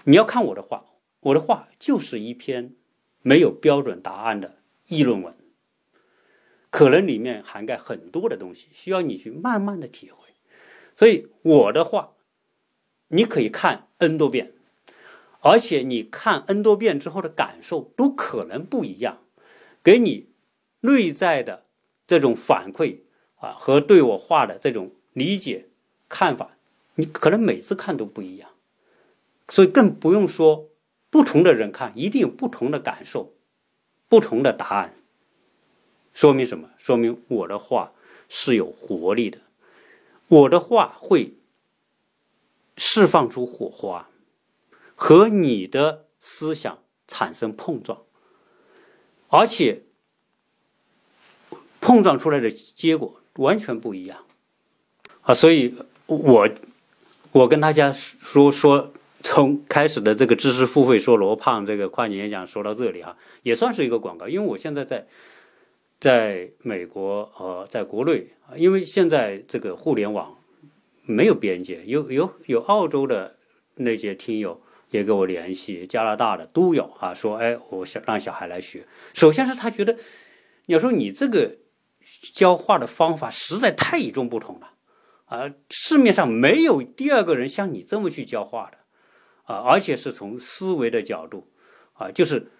[0.05, 0.85] 你要看我的画，
[1.21, 2.75] 我的画就是一篇
[3.21, 4.57] 没有标准答案的
[4.87, 5.35] 议论文，
[6.69, 10.28] 可能里面涵盖很多的东西，需要你去慢慢的体会。
[10.99, 12.11] 所以我的画。
[13.07, 14.51] 你可以看 n 多遍，
[15.39, 19.19] 而且你看 n 多遍之后的感受都可能不一样，
[19.81, 20.27] 给你
[20.81, 21.63] 内在的
[22.05, 22.97] 这种反馈
[23.37, 25.69] 啊和对我画的这种理解
[26.09, 26.57] 看法，
[26.95, 28.49] 你可能每次看都不一样，
[29.47, 30.67] 所以更不用说
[31.09, 33.33] 不同的人看一定有不同的感受，
[34.09, 34.93] 不同的答案。
[36.13, 36.71] 说明什么？
[36.77, 37.93] 说明我的画
[38.27, 39.39] 是有活力的，
[40.29, 41.35] 我的话会。
[42.81, 44.07] 释放出火花，
[44.95, 48.03] 和你的思想产生碰撞，
[49.27, 49.83] 而且
[51.81, 54.23] 碰撞出来的结果完全不一样
[55.23, 55.33] 啊！
[55.33, 56.49] 所以，我
[57.33, 65.05] 我跟大家说说，从开始的这个知识付费说罗胖这个跨年演讲说到这里啊，也算是一个广告，因为我现在在
[65.99, 70.35] 在美国呃，在国内，因为现在这个互联网。
[71.11, 73.35] 没有边界，有有有澳洲的
[73.77, 78.85] 那些听友也跟我联系，加拿大的都有啊，说哎，我想让小孩来学。
[79.15, 79.93] 首先是他觉得，
[80.67, 81.57] 你要说你这个
[82.31, 84.73] 教画的方法实在太与众不同了
[85.25, 88.77] 啊，市面上没有第二个人像你这么去教画的
[89.45, 91.47] 啊，而且是从思维的角度
[91.93, 92.51] 啊，就是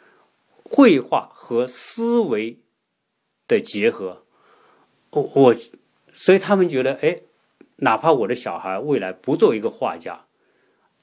[0.63, 2.57] 绘画和思维
[3.49, 4.23] 的结合。
[5.09, 5.55] 我我，
[6.13, 7.19] 所以他们觉得哎。
[7.81, 10.25] 哪怕我的小孩未来不做一个画家，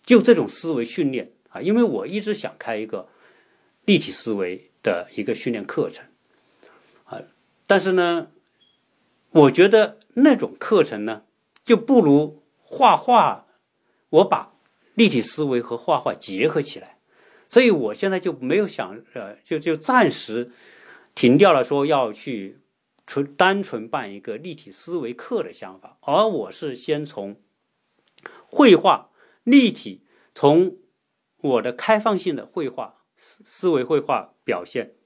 [0.05, 3.09] 就这种思维训练啊，因为我一直想开一个
[3.87, 6.05] 立体思维的一个训练课程
[7.07, 7.23] 啊，
[7.67, 8.29] 但是呢，
[9.31, 11.23] 我觉得那种课程呢，
[11.65, 13.47] 就不如画画，
[14.11, 14.53] 我把
[14.93, 16.99] 立体思维和画画结合起来，
[17.49, 20.51] 所以我现在就没有想呃，就就暂时
[21.17, 22.61] 停掉了，说要去。
[23.09, 27.41] 纯单纯办一个立体思维课的想法，而我是先从
[28.49, 29.11] 绘画
[29.45, 30.03] 立体，
[30.35, 30.77] 从
[31.37, 34.97] 我的开放性的绘画思思维绘画表现，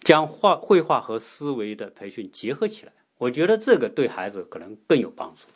[0.00, 2.92] 将画绘画和思维的培训结合起来。
[3.18, 5.46] 我觉得这个对孩子可能更有帮助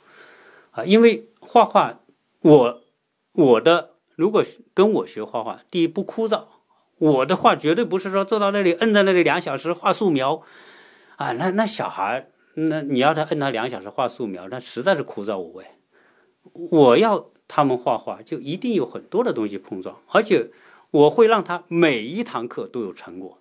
[0.71, 1.99] 啊，因为画画，
[2.43, 2.85] 我
[3.33, 6.45] 我的如果跟我学画画，第一不枯燥。
[7.01, 10.43] 我的画绝对不是说坐到那里摁在那里两小时画素描，
[11.17, 15.65] 啊，那那小孩，那你要他摁他两小时画素描，那实在是枯燥无味。
[16.71, 20.51] 我要他们画画，就一定有很多的东西碰撞，而且
[20.91, 23.39] 我会让他每一堂课都有成果。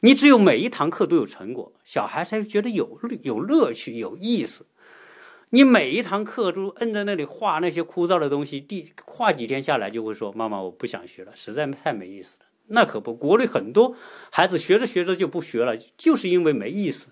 [0.00, 4.66] 你只有每一堂课都有成果，小孩才觉得有有乐趣、有意思。
[5.50, 13.96] 你每一堂课都摁在那里画那些枯燥的东西，第画几天下来就会说：“妈妈，我不想学了，实在太没意思了。”那可不，国内很多
[14.30, 17.10] 孩子学着学着就不学了，就是因为没意思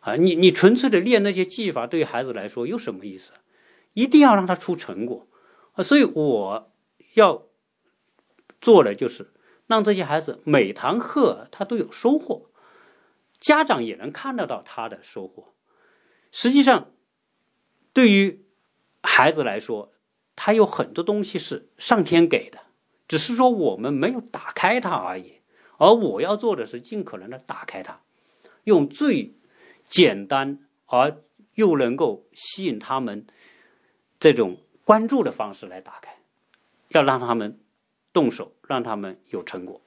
[0.00, 0.16] 啊！
[0.16, 3.32] 你你纯粹的练那些技法，对于孩子来说有什么意思？
[3.94, 5.26] 一定要让他出成果
[5.72, 5.82] 啊！
[5.82, 6.72] 所以我
[7.14, 7.46] 要
[8.60, 9.32] 做的就是
[9.66, 12.50] 让这些孩子每堂课他都有收获，
[13.40, 15.54] 家长也能看得到他的收获。
[16.30, 16.90] 实际上，
[17.92, 18.44] 对于
[19.02, 19.92] 孩子来说，
[20.36, 22.58] 他有很多东西是上天给的。
[23.06, 25.40] 只是说我们没有打开它而已，
[25.76, 28.00] 而我要做的是尽可能的打开它，
[28.64, 29.34] 用最
[29.86, 31.20] 简单而
[31.54, 33.26] 又能够吸引他们
[34.18, 36.16] 这种关注的方式来打开，
[36.88, 37.60] 要让他们
[38.12, 39.82] 动手，让他们有成果。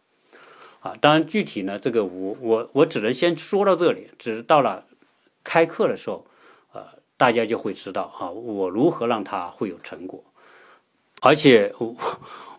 [0.82, 4.86] 啊，当然具体呢，这个我我我只能先说到这里，只是到了
[5.44, 6.28] 开课的时候，
[6.72, 6.86] 呃，
[7.18, 10.24] 大家就会知道啊，我如何让他会有成果，
[11.22, 11.96] 而且我。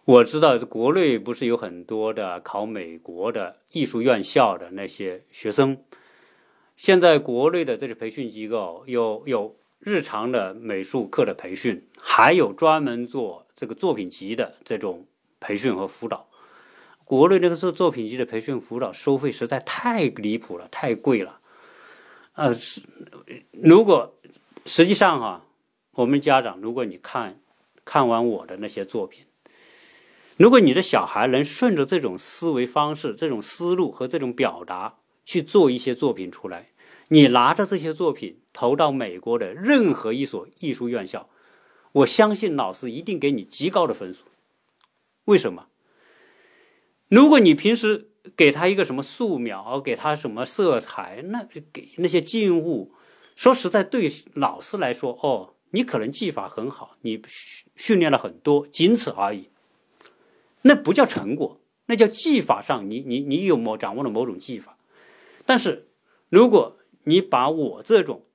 [0.08, 5.76] 我知道国内不是有很多的考美国的艺术院校的那些学生，
[6.78, 15.06] 现在国内的这些培训机构有有日常的美术课的培训，还有专门做这个作品集的这种
[15.40, 16.26] 培训和辅导。
[17.04, 21.38] 国内这个做作品集的培训辅导收费实在太离谱了，太贵了。
[22.32, 22.80] 呃，是
[23.52, 24.14] 如果
[24.64, 25.44] 实际上哈，
[25.92, 27.38] 我们家长，如果你看
[27.84, 29.26] 看完我的那些作品，
[30.38, 36.68] 如果你的小孩能顺着这种思维方式、这种思路和这种表达去做一些作品出来。
[37.08, 41.28] 你拿着这些作品投到美国的任何一所艺术院校，
[41.90, 44.24] 我相信老师一定给你极高的分数。
[45.24, 45.66] 为什么？
[47.08, 52.92] 如果你平时给他一个什么素描，给他什么色彩，那给那些静物，
[53.34, 57.20] 说实在，对老师来说，哦，你可能技法很好，你
[57.74, 59.48] 训练了很多，仅此而已。
[60.68, 64.76] 那不叫成果，那叫技法上，你你你有某掌握了某种技法。
[65.46, 65.88] 但是
[66.28, 68.26] 如果你把我这种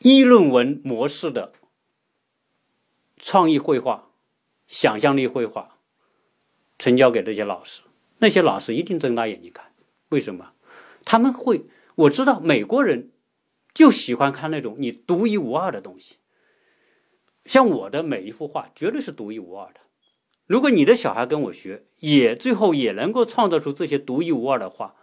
[0.00, 1.52] 议论文模式的
[3.18, 4.10] 创意绘画、
[4.66, 5.78] 想象力绘画
[6.76, 7.82] 呈交给这些老师，
[8.18, 9.70] 那些老师一定睁大眼睛看。
[10.08, 10.54] 为什么？
[11.04, 13.12] 他们会我知道美国人
[13.72, 16.16] 就喜欢看那种你独一无二的东西。
[17.44, 19.80] 像我的每一幅画绝对是独一无二的。
[20.48, 24.96] 如果你的小孩跟我学，也最后也能够创造出这些独一无二的画。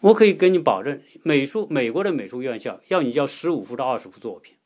[0.00, 4.56] 我可以跟你保证，美术美国的美术院校要你交十五幅到二十幅作品，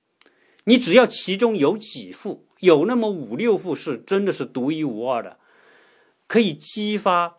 [0.64, 5.38] 你只要其中有几幅，有那么五六幅是真的是独一无二的，
[6.26, 7.38] 可以激发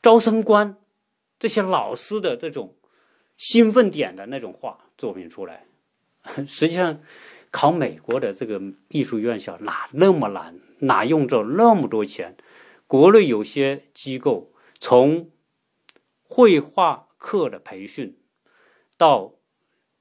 [0.00, 0.76] 招生官
[1.38, 2.76] 这些老师的这种
[3.36, 5.64] 兴奋点的那种画作品出来。
[6.46, 7.00] 实际上，
[7.50, 8.60] 考美国的这个
[8.90, 12.36] 艺术院校哪那么难，哪用着那么多钱？
[12.86, 15.30] 国内有些机构从。
[16.32, 18.16] 绘画课的培训，
[18.96, 19.34] 到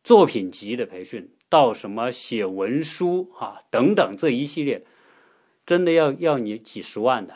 [0.04, 4.86] 作品集的培训，到什么写文书啊等等这一系列，
[5.66, 7.36] 真的要要你几十万的。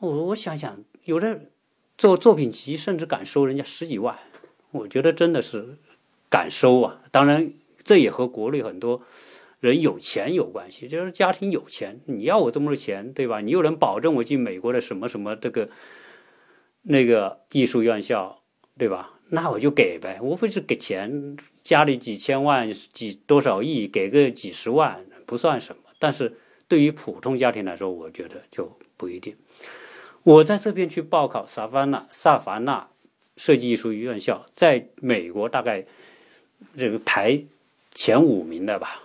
[0.00, 1.46] 我我想想，有的
[1.96, 4.18] 做作品集甚至敢收人家十几万，
[4.72, 5.78] 我觉得真的是
[6.28, 7.00] 敢收啊。
[7.10, 7.50] 当然，
[7.82, 9.00] 这也和国内很多
[9.60, 13.40] 人有钱有关系，就是家庭有钱，你要我这么多钱，对吧？
[13.40, 15.68] 你又能保证我进美国的什么什么这个。
[16.82, 18.40] 那个艺术院校，
[18.78, 19.18] 对吧？
[19.28, 25.82] 那我就给呗，无非是给钱，家里几千万、几多少亿，给个几十万不算什么。
[25.98, 29.36] 但是对于普通家庭来说，我觉得就不一定。
[30.22, 32.88] 我在这边去报考萨凡纳萨凡纳
[33.36, 35.84] 设计艺术院校，在美国大概
[36.78, 37.44] 这个排
[37.92, 39.02] 前五名的吧，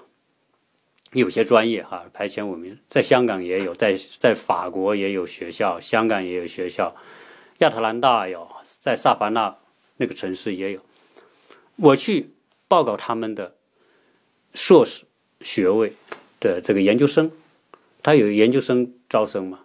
[1.16, 6.94] 有些专业哈排前五名，在香港也有，在在法国也有学校，香港也有学校。
[7.60, 8.46] 亚特兰大有，
[8.82, 9.58] 在萨凡纳
[9.96, 10.82] 那个城市也有。
[11.78, 12.32] 我去
[12.68, 13.56] 报告他们的
[14.54, 15.06] 硕士
[15.40, 15.94] 学位
[16.42, 17.32] 的这个研究生，
[18.04, 19.62] 他有研究生招生嘛？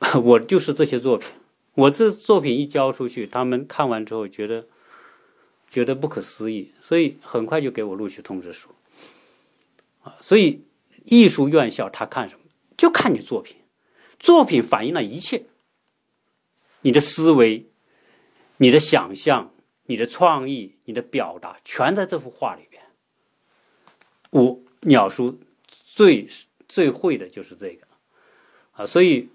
[0.24, 1.28] 我就是这些作品，
[1.74, 4.66] 我这作品一交出去，他们看完之后觉得
[5.70, 8.70] 觉得不可思议，所以很快就给我录取通知书。
[10.20, 10.64] 所以
[11.04, 12.44] 艺术院校他看什么？
[12.76, 13.56] 就看你作品，
[14.18, 15.44] 作品反映了一切。
[16.82, 17.66] 你的思维、
[18.58, 19.52] 你的想象、
[19.86, 22.82] 你的创意、你的表达，全在这幅画里边。
[24.30, 25.40] 我鸟叔
[25.70, 26.28] 最
[26.68, 27.86] 最会的就是这个
[28.72, 29.28] 啊，所以，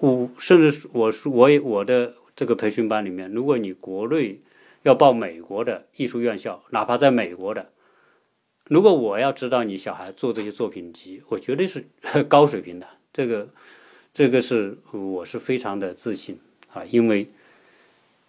[0.00, 4.40] 我甚至我说我也我的这个培训班里面，如果你国内
[4.82, 7.72] 要报美国的艺术院校，哪怕在美国的，
[8.68, 11.86] 如果我要知道你小孩做这些作品集，我绝对是
[12.28, 12.86] 高水平的。
[13.12, 13.48] 这个
[14.14, 16.38] 这个是我是非常的自信。
[16.74, 17.30] 啊，因为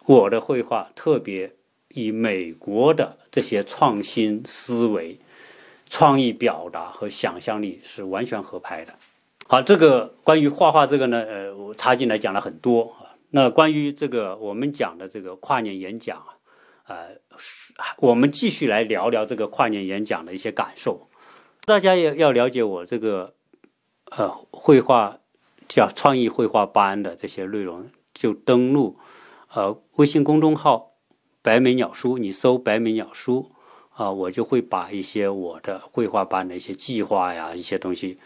[0.05, 1.51] 我的绘画特别
[1.89, 5.19] 以美国的这些创新思维、
[5.89, 8.95] 创意表达和想象力是完全合拍的。
[9.45, 13.11] 好，这个关于画画这个呢，呃，我插进来讲了很多啊。
[13.31, 16.38] 那关于这个我们讲的这个跨年演讲啊，
[16.89, 17.21] 呃，
[17.99, 21.07] 我们继续来聊聊这个跨年演讲的一些感受。
[21.63, 23.35] 大家也要了解我这个
[24.05, 25.19] 呃绘画
[25.67, 27.89] 叫创意绘画班的这些内容。
[28.11, 28.97] 就登录，
[29.53, 30.91] 呃，微信公众号
[31.41, 33.51] “白眉鸟书”，你搜“白眉鸟书”，
[33.95, 38.17] 啊，我就会把一些我的绘画班的一些计划呀、一些东西，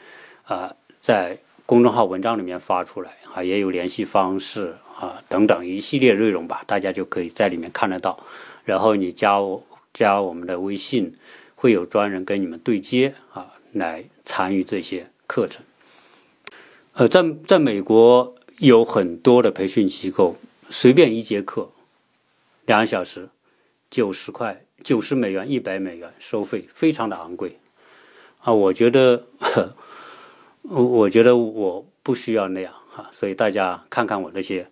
[0.45, 1.37] 啊，在
[1.67, 8.17] 公众号文章里面发出来，啊，也有联系方式啊等等一系列内容吧，大家就可以在里面看得到。
[8.63, 11.15] 然后你加我加我们的微信，
[11.55, 15.63] 会有专人跟你们对接啊，来参与这些课程。
[16.93, 18.35] 呃，在在美国。
[18.59, 20.37] 有很多的培训机构，
[20.69, 21.71] 随便一节课，
[22.65, 23.29] 两小时，
[23.89, 27.59] 九十块、九十美元、一百美元收费，非常的昂贵
[28.41, 28.53] 啊！
[28.53, 29.25] 我觉得，
[30.61, 34.69] 我我觉得我不需要那样哈，所以大家看看我那些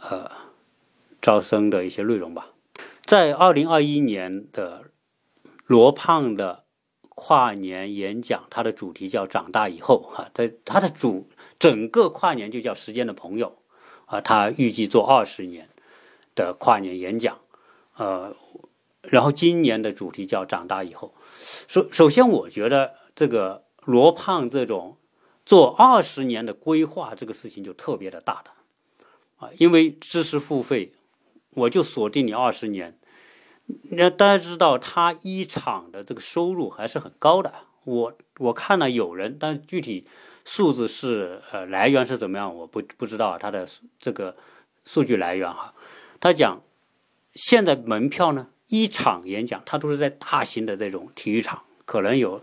[0.00, 0.28] 呃
[1.20, 2.48] 招生的一些内容吧。
[3.04, 4.90] 在二零二一年的
[5.66, 6.64] 罗胖的
[7.10, 11.28] 跨年演讲，他的主题叫“长大以后”哈，在他的主
[11.58, 13.58] 整个跨年就叫“时间的朋友”
[14.06, 15.68] 啊，他预计做二十年
[16.34, 17.38] 的跨年演讲。
[17.96, 18.34] 呃，
[19.02, 21.14] 然后今年的主题叫“长大以后”。
[21.68, 24.96] 首首先，我觉得这个罗胖这种
[25.44, 28.50] 做二十年的规划，这个事情就特别的大的
[29.36, 30.94] 啊，因为知识付费，
[31.54, 32.98] 我就锁定你二十年。
[33.90, 37.54] 那大家知道，他一场的这个收入还是很高的。
[37.84, 40.06] 我我看了有人，但具体
[40.44, 43.66] 数字是呃来源是怎么样，我不不知道他的
[43.98, 44.36] 这个
[44.84, 45.74] 数据来源哈。
[46.20, 46.60] 他讲。
[47.36, 52.40] 现在门票呢，一场演讲，他都是在大型的这种体育场，可能有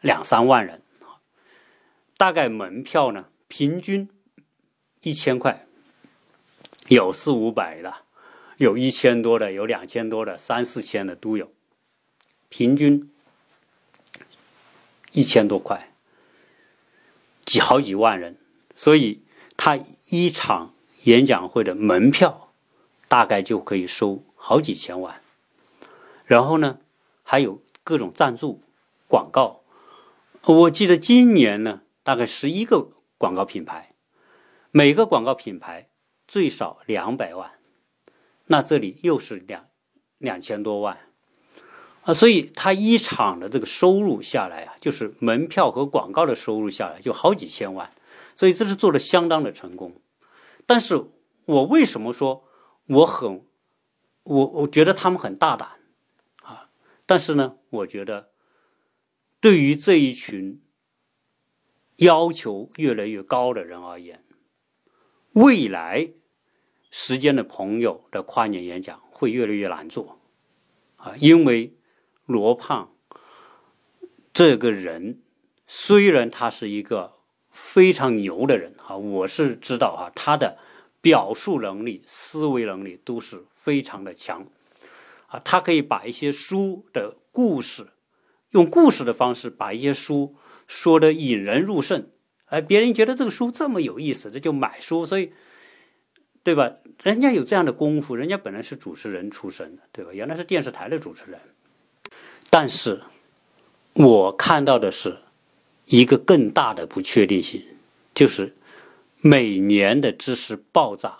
[0.00, 0.80] 两三万人
[2.16, 4.08] 大概门票呢，平均
[5.02, 5.66] 一千块，
[6.88, 7.96] 有四五百的，
[8.60, 11.50] 有一千多的，有两千多的，三四千的都有。
[12.50, 13.10] 平均
[15.12, 15.94] 一千多块，
[17.46, 18.36] 几好几万人，
[18.76, 19.22] 所以
[19.56, 19.78] 他
[20.10, 22.52] 一场演讲会的门票
[23.08, 24.22] 大概就可以收。
[24.36, 25.22] 好几千万，
[26.26, 26.80] 然后呢，
[27.22, 28.62] 还有各种赞助、
[29.06, 29.62] 广告。
[30.44, 33.94] 我记得今年呢，大概十一个广告品牌，
[34.70, 35.88] 每个广告品牌
[36.26, 37.52] 最少两百万，
[38.50, 39.68] 那这里又是两
[40.18, 40.98] 两千多万
[42.02, 42.12] 啊！
[42.12, 47.92] 所以他一场的这个收入下来啊，就是门票和广告的收入下来就好几千万，
[48.34, 50.00] 所以这是做的相当的成功。
[50.66, 51.04] 但是
[51.44, 52.44] 我为什么说
[52.86, 53.44] 我很？
[54.24, 55.68] 我我觉得他们很大胆，
[56.42, 56.70] 啊，
[57.06, 58.30] 但是呢，我觉得
[59.40, 60.60] 对于这一群
[61.96, 64.24] 要求越来越高的人而言，
[65.32, 66.12] 未来
[66.90, 70.18] 时间的朋友的跨年演讲会越来越难做，
[70.96, 71.74] 啊，因为
[72.26, 72.92] 罗胖
[74.32, 75.20] 这个人
[75.66, 77.14] 虽然他是一个
[77.50, 80.58] 非常牛的人啊，我是知道啊，他的
[81.00, 83.44] 表述能力、思维能力都是。
[83.60, 84.46] 非常的强，
[85.26, 87.88] 啊，他可以把一些书的故事，
[88.52, 90.34] 用故事的方式把一些书
[90.66, 92.08] 说的引人入胜，
[92.46, 95.34] 哎，别人觉得这个书这么有意思，这就买书，所以，
[96.42, 96.76] 对吧？
[97.02, 100.12] 人家有这样的功夫，人家本来是主持人出身的，对吧？
[100.12, 101.40] 原来是电视台的主持人，
[102.50, 103.02] 但是
[103.94, 105.18] 我看到的是
[105.86, 107.62] 一个更大的不确定性，
[108.14, 108.54] 就是
[109.20, 111.18] 每年的知识爆炸。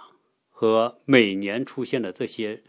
[0.53, 2.63] 和每年出现的这些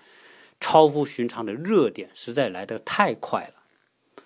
[0.61, 4.23] 超乎寻常的热点，实在来得太快了。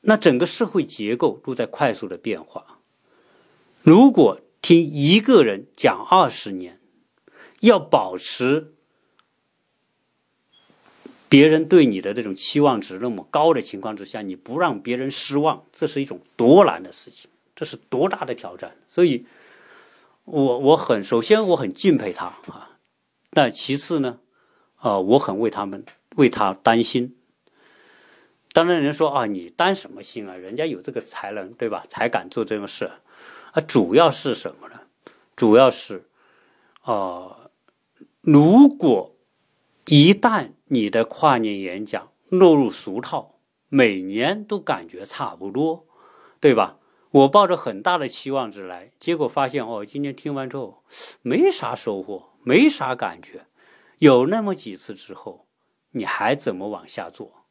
[0.00, 2.78] 那整个社会结构都在快速的变化。
[3.82, 6.80] 如果听一个人讲二十年，
[7.60, 8.72] 要保持
[11.28, 18.74] 别人对你的这种期望值那么高的情况之下，你不让别人失望，这是一种多难的事情，这是多大的挑战。
[18.88, 19.26] 所以。
[20.26, 22.78] 我我很首先我很敬佩他啊，
[23.28, 24.20] 但其次呢，
[24.76, 25.84] 啊我很为他们
[26.16, 27.14] 为他担心。
[28.54, 30.34] 当然人说啊，你担什么心啊？
[30.34, 31.84] 人家有这个才能，对吧？
[31.90, 32.90] 才敢做这种事。
[33.54, 34.80] 啊，主要是什么呢？
[35.36, 36.08] 主要是，
[36.82, 37.50] 啊，
[38.20, 39.14] 如果
[39.86, 43.38] 一旦你的跨年演讲落入俗套，
[43.68, 45.86] 每年都感觉差不多，
[46.40, 46.78] 对吧？
[47.10, 50.82] 我抱着很大的期望值来，结果发现哦，今天听完之后
[51.22, 53.46] 没啥收获，没啥感觉。
[53.98, 55.46] 有那么几次之后，
[55.92, 57.44] 你还怎么往下做？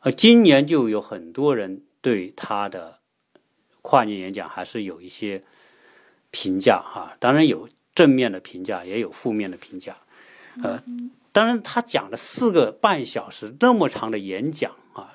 [0.00, 2.95] 啊，今年就有很多人对他的
[3.86, 5.44] 跨年演讲还是有一些
[6.32, 9.96] 评价哈，当然有正面的评价，也有负面的评价。
[10.64, 10.82] 呃，
[11.30, 15.14] 当然他讲了四个半小时那么长的演讲啊，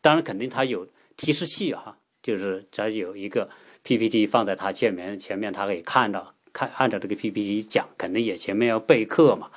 [0.00, 1.98] 当然肯定他有提示器哈。
[2.22, 3.50] 就是咱有一个
[3.82, 9.50] PPT 放在他前面，前面他可以看到，看按照这个 PPT 讲，肯定也前面要备课嘛，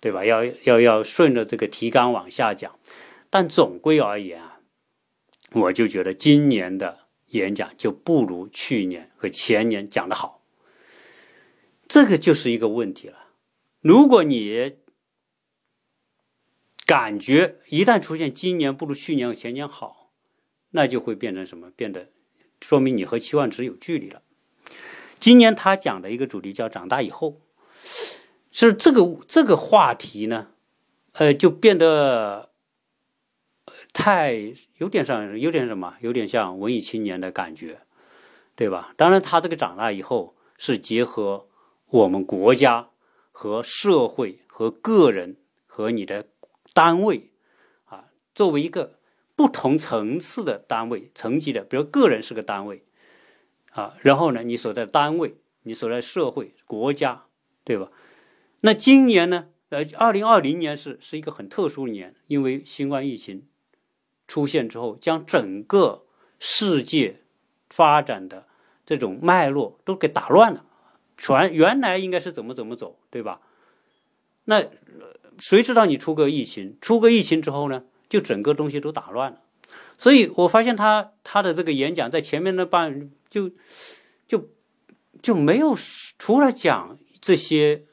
[0.00, 0.22] 对吧？
[0.22, 2.78] 要要要顺着这个提纲往下讲。
[3.30, 4.60] 但总归而言啊，
[5.52, 7.05] 我就觉得今年的
[7.36, 10.42] 演讲就不如去年和前年讲的好。
[11.86, 13.28] 这个就是一个问题了。
[13.80, 14.76] 如果你
[16.84, 20.10] 感觉一旦出现今年不如去年和前年好，
[20.70, 21.70] 那就会变成什么？
[21.70, 22.10] 变得
[22.60, 24.22] 说明你和期望值有距离了。
[25.20, 27.40] 今年他讲的一个主题叫“长大以后”，
[28.50, 30.48] 是这个这个话题呢？
[31.12, 32.50] 呃，就变得
[33.96, 37.80] 太有点像，有点什么，有点像文艺青年的感觉，
[38.54, 38.92] 对吧？
[38.94, 41.48] 当然，他这个长大以后是结合
[41.86, 42.90] 我们国家
[43.32, 46.26] 和社会和个人和你的
[46.74, 47.30] 单位
[47.86, 48.98] 啊，作为一个
[49.34, 52.84] 不同层次的单位层级的，比如个人是个单位
[53.70, 57.24] 啊，然后呢，你所在单位，你所在社会国家，
[57.64, 57.90] 对吧？
[58.60, 59.48] 那今年呢？
[59.70, 63.46] 呃，二零二零年是是一个很特殊的年，因为新冠疫情
[64.26, 66.04] 出现之后，将整个
[66.38, 67.20] 世界
[67.70, 68.46] 发展的
[68.84, 70.64] 这种脉络都给打乱了。
[71.16, 73.40] 全原来应该是怎么怎么走，对吧？
[74.44, 74.64] 那
[75.38, 79.40] 谁知道你出个疫情，出个疫情之后呢，就整个东西都打乱了。
[79.96, 83.50] 所以我发现他他的这个演讲在前面的半就
[84.26, 84.50] 就
[85.22, 85.76] 就没有
[86.18, 87.84] 除了讲这些。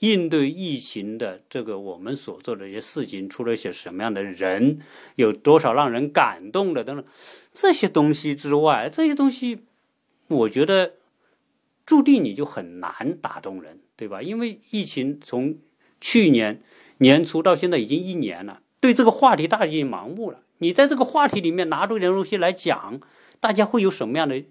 [0.00, 4.80] 应对疫情的这个，我们所做的一些事情，出了一些什么样的人，
[5.16, 7.04] 有多少让人感动的等等
[7.52, 9.66] 这些东西之外，这些东西，
[10.28, 10.94] 我觉得
[11.84, 14.22] 注定你就很难打动人，对吧？
[14.22, 15.58] 因为疫情从
[16.00, 16.62] 去年
[16.98, 20.42] 年初到现在已经一年了，对这个话题大家已经盲目了。
[20.58, 23.00] 你在这个话题里面拿出点东西来讲，
[23.38, 24.42] 大家会有什么样的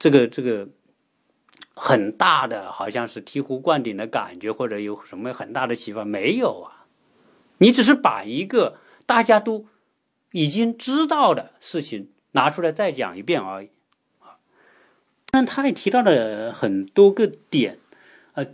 [0.00, 0.68] 这个这个？
[1.80, 6.04] 很大的，好像是醍醐灌顶的感觉，或者有什么很大的启发？
[6.04, 6.86] 没有啊，
[7.58, 9.66] 你只是把一个大家都
[10.32, 13.70] 已经知道的事情拿出来再讲一遍而已
[14.18, 14.42] 啊。
[15.30, 17.78] 但他也提到了很多个点
[18.32, 18.44] 啊，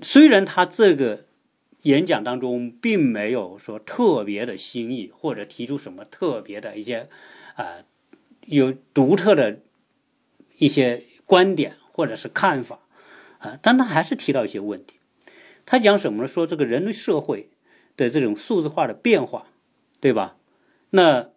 [0.00, 1.24] 虽然他这个
[1.82, 7.08] 演讲当中并没有说特别的新意，或者提出什么特别的一些
[7.56, 7.82] 啊
[8.46, 9.58] 有独特的
[10.58, 11.76] 一些观点。
[11.98, 12.78] 或者是看法
[13.40, 15.00] 啊，但他还是提到一些问题。
[15.66, 16.28] 他讲什么呢？
[16.28, 17.50] 说这个人类社会
[17.96, 19.48] 的这种数字化的变化，
[19.98, 20.36] 对吧？
[20.90, 21.32] 那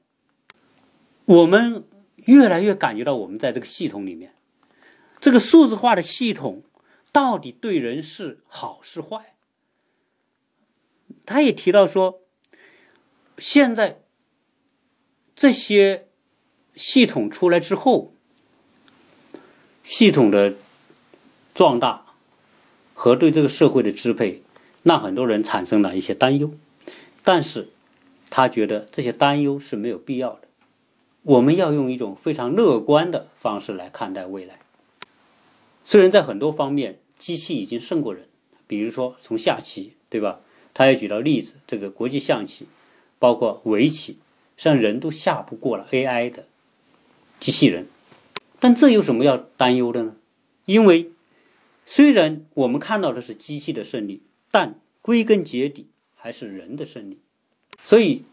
[1.25, 1.83] 我们
[2.27, 4.35] 越来越感觉到，我们在这个系统里面，
[5.19, 6.61] 这个数字化的系统
[7.11, 9.33] 到底对人是好是坏？
[11.25, 12.21] 他也提到说，
[13.39, 14.03] 现在
[15.35, 16.07] 这些
[16.75, 18.15] 系统出来之后。
[19.83, 20.55] 系统的
[21.53, 22.05] 壮大
[22.93, 24.41] 和对这个社会的支配，
[24.83, 26.51] 让很多人产生了一些担忧。
[27.23, 27.69] 但是，
[28.29, 30.41] 他觉得这些担忧是没有必要的。
[31.23, 34.59] 我们要用一种非常乐观的方式来看待未来。
[35.83, 38.27] 虽然在很多方面，机器已经胜过人，
[38.67, 40.39] 比如说从下棋，对吧？
[40.73, 42.65] 他也举到例子，这个国际象棋，
[43.19, 44.13] 包括围棋，
[44.57, 46.45] 实际上人都下不过了 AI 的
[47.39, 47.87] 机器人。
[48.61, 50.15] 但这有什么要担忧的呢？
[50.65, 51.11] 因为
[51.83, 57.17] 虽然我们看到的是机器的胜利，但归根结底还是人的胜利。
[57.83, 58.23] 所以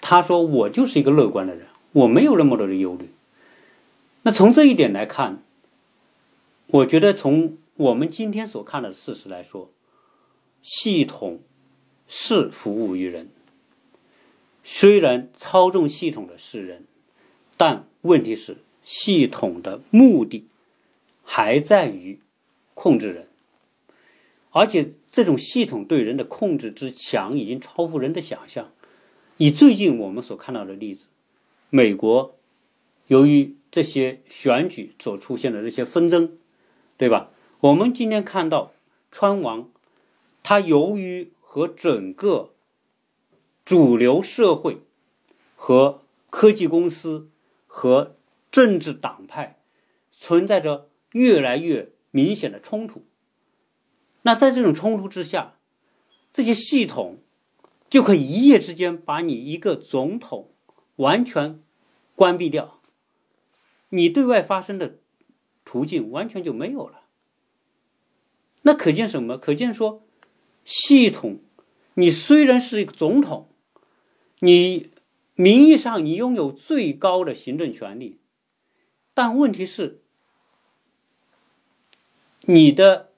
[0.00, 3.08] 他说：“我就是一个乐观的人，我没有那么多的忧虑。”
[4.22, 5.44] 那从这一点来看，
[6.66, 9.70] 我觉得从我们今天所看到的事实来说，
[10.60, 11.40] 系统
[12.08, 13.30] 是服务于人。
[14.64, 16.84] 虽然操纵系统的是人，
[17.56, 18.56] 但问题是。
[18.88, 20.46] 系统的目的
[21.22, 22.20] 还在于
[22.72, 23.28] 控制人，
[24.50, 28.72] 而且这种系统对人的控制之强，已经超乎人的想象。
[29.36, 31.08] 以最近我们所看到的例子，
[31.68, 32.34] 美国
[33.08, 36.38] 由于这些选举所出现的这些纷争，
[36.96, 37.30] 对吧？
[37.60, 38.72] 我们今天看到
[39.10, 39.68] 川王，
[40.42, 42.54] 他由于和整个
[43.66, 44.78] 主流社会
[45.54, 47.28] 和科技公司
[47.66, 48.16] 和
[48.50, 49.60] 政治党派
[50.10, 53.04] 存在着越来越明显的冲突，
[54.22, 55.56] 那在这种冲突之下，
[56.32, 57.18] 这些系统
[57.88, 60.50] 就可以一夜之间把你一个总统
[60.96, 61.62] 完全
[62.14, 62.80] 关闭掉，
[63.90, 64.98] 你对外发声的
[65.64, 67.02] 途径完全就没有了。
[68.62, 69.38] 那可见什么？
[69.38, 70.02] 可见说，
[70.64, 71.40] 系统，
[71.94, 73.48] 你虽然是一个总统，
[74.40, 74.90] 你
[75.34, 78.18] 名义上你拥有最高的行政权力。
[79.18, 80.00] 但问题是，
[82.42, 83.10] 你的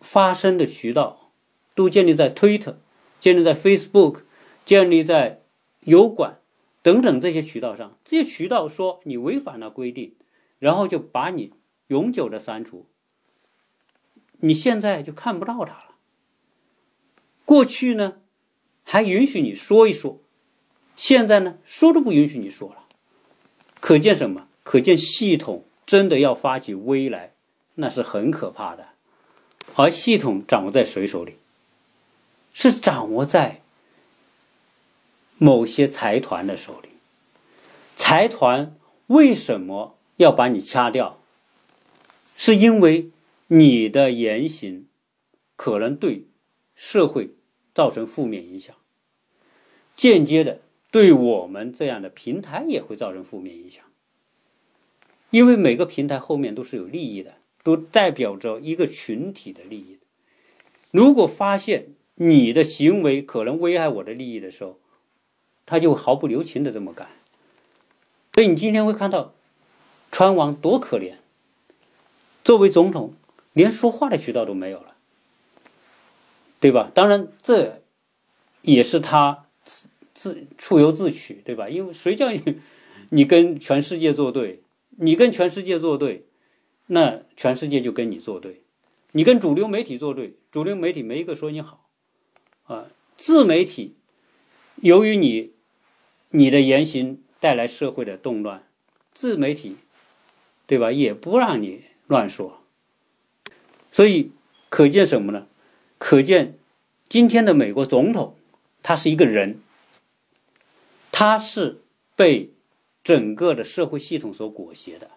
[0.00, 1.32] 发声的渠道
[1.74, 2.76] 都建立在 Twitter、
[3.18, 4.22] 建立在 Facebook、
[4.64, 5.42] 建立在
[5.80, 6.38] 油管
[6.82, 7.98] 等等这些渠道上。
[8.04, 10.14] 这些渠道说你违反了规定，
[10.60, 11.52] 然后就把你
[11.88, 12.86] 永久的删除。
[14.38, 15.96] 你现在就看不到他了。
[17.44, 18.20] 过去呢，
[18.84, 20.20] 还允许你说一说，
[20.94, 22.84] 现在呢，说都不允许你说了。
[23.80, 24.46] 可见什么？
[24.62, 27.32] 可见，系统真的要发起威来，
[27.76, 28.88] 那是很可怕的。
[29.74, 31.36] 而系统掌握在谁手里？
[32.52, 33.62] 是掌握在
[35.38, 36.88] 某些财团的手里。
[37.94, 41.18] 财团为什么要把你掐掉？
[42.36, 43.10] 是因为
[43.48, 44.86] 你的言行
[45.56, 46.26] 可能对
[46.74, 47.30] 社会
[47.74, 48.74] 造成负面影响，
[49.94, 53.84] 间接的对我们这样的平台也会造成负面影响。
[55.30, 59.98] 因为每个平台后面都是有利益的，都代表着一个群体的利益。
[60.90, 64.78] 如果发现你的行为可能危害我的利益的时候，
[65.64, 67.08] 他就毫不留情的这么干。
[68.34, 69.32] 所以你今天会看到，
[70.10, 71.14] 川王多可怜。
[72.42, 73.14] 作为总统，
[73.52, 74.96] 连说话的渠道都没有了，
[76.58, 76.90] 对吧？
[76.92, 77.82] 当然，这
[78.62, 81.68] 也是他自自咎由自取，对吧？
[81.68, 82.60] 因为谁叫你
[83.10, 84.62] 你跟全世界作对？
[85.02, 86.26] 你跟全世界作对，
[86.88, 88.60] 那全世界就跟你作对；
[89.12, 91.88] 你跟主流媒体作对，主流媒体没一个说你好，
[92.64, 93.94] 啊，自媒体
[94.76, 95.52] 由于你
[96.32, 98.68] 你的言行带来社会的动乱，
[99.14, 99.78] 自媒体
[100.66, 102.60] 对吧，也不让你乱说。
[103.90, 104.32] 所以
[104.68, 105.46] 可见什么呢？
[105.96, 106.58] 可见
[107.08, 108.36] 今天的美国总统
[108.82, 109.62] 他是一个人，
[111.10, 111.80] 他是
[112.14, 112.50] 被。
[113.10, 115.10] 整个的社会系统所裹挟的，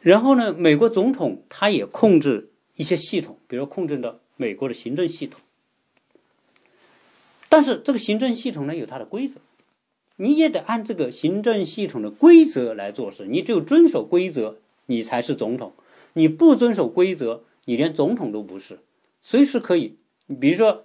[0.00, 5.40] 然后呢，美国总统他也控制一些系统，比如控制的美国的行政系统。
[7.48, 9.38] 但是这个行政系统呢有它的规则，
[10.16, 13.26] 你也得按这个行政系统的规则来做事。
[13.26, 14.56] 你只有遵守规则，
[14.86, 15.70] 你才是总统；
[16.14, 18.80] 你不遵守规则，你连总统都不是。
[19.22, 19.94] 随时可以，
[20.40, 20.82] 比如说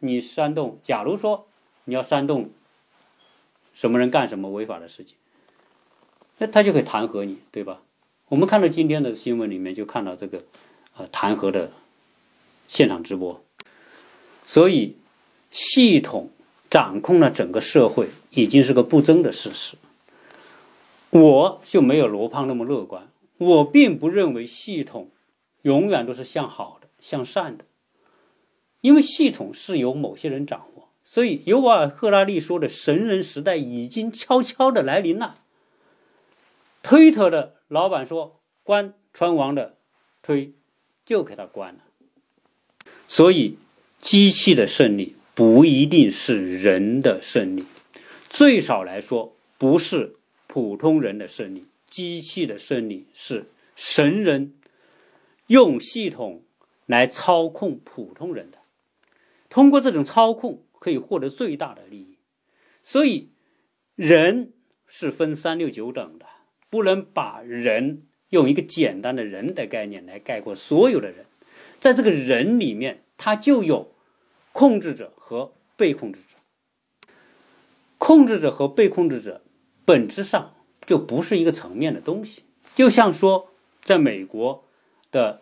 [0.00, 1.46] 你煽动，假如说
[1.86, 2.50] 你要煽动。
[3.74, 5.16] 什么人干什么违法的事情，
[6.38, 7.82] 那他就可以弹劾你，对吧？
[8.28, 10.44] 我们看到今天的新闻里面就看到这个，
[10.96, 11.70] 呃，弹劾的
[12.66, 13.44] 现场直播。
[14.44, 14.96] 所以，
[15.50, 16.30] 系统
[16.70, 19.76] 掌控了整个社会，已经是个不争的事实。
[21.10, 23.08] 我就没有罗胖那么乐观，
[23.38, 25.10] 我并不认为系统
[25.62, 27.64] 永远都是向好的、向善的，
[28.80, 30.73] 因为系统是由某些人掌握。
[31.06, 35.38] 所以，尤瓦尔·赫拉利说的“神人时代”已经悄悄的来临了。
[36.82, 39.76] 推特的老板说：“关川王的
[40.22, 40.54] 推，
[41.04, 41.80] 就给他关了。”
[43.06, 43.58] 所以，
[44.00, 47.66] 机器的胜利不一定是人的胜利，
[48.30, 51.66] 最少来说不是普通人的胜利。
[51.86, 53.44] 机器的胜利是
[53.76, 54.54] 神人
[55.48, 56.42] 用系统
[56.86, 58.58] 来操控普通人的，
[59.50, 60.63] 通过这种操控。
[60.84, 62.18] 可以获得最大的利益，
[62.82, 63.30] 所以
[63.94, 64.52] 人
[64.86, 66.26] 是分三六九等的，
[66.68, 71.24] 不能把人用一个简单的人的概念来概括所有的人。
[71.80, 73.94] 在这个人里面，他就有
[74.52, 76.36] 控制者和被控制者。
[77.96, 79.42] 控制者和被控制者
[79.86, 80.54] 本质上
[80.84, 82.42] 就不是一个层面的东西。
[82.74, 84.68] 就像说，在美国
[85.10, 85.40] 的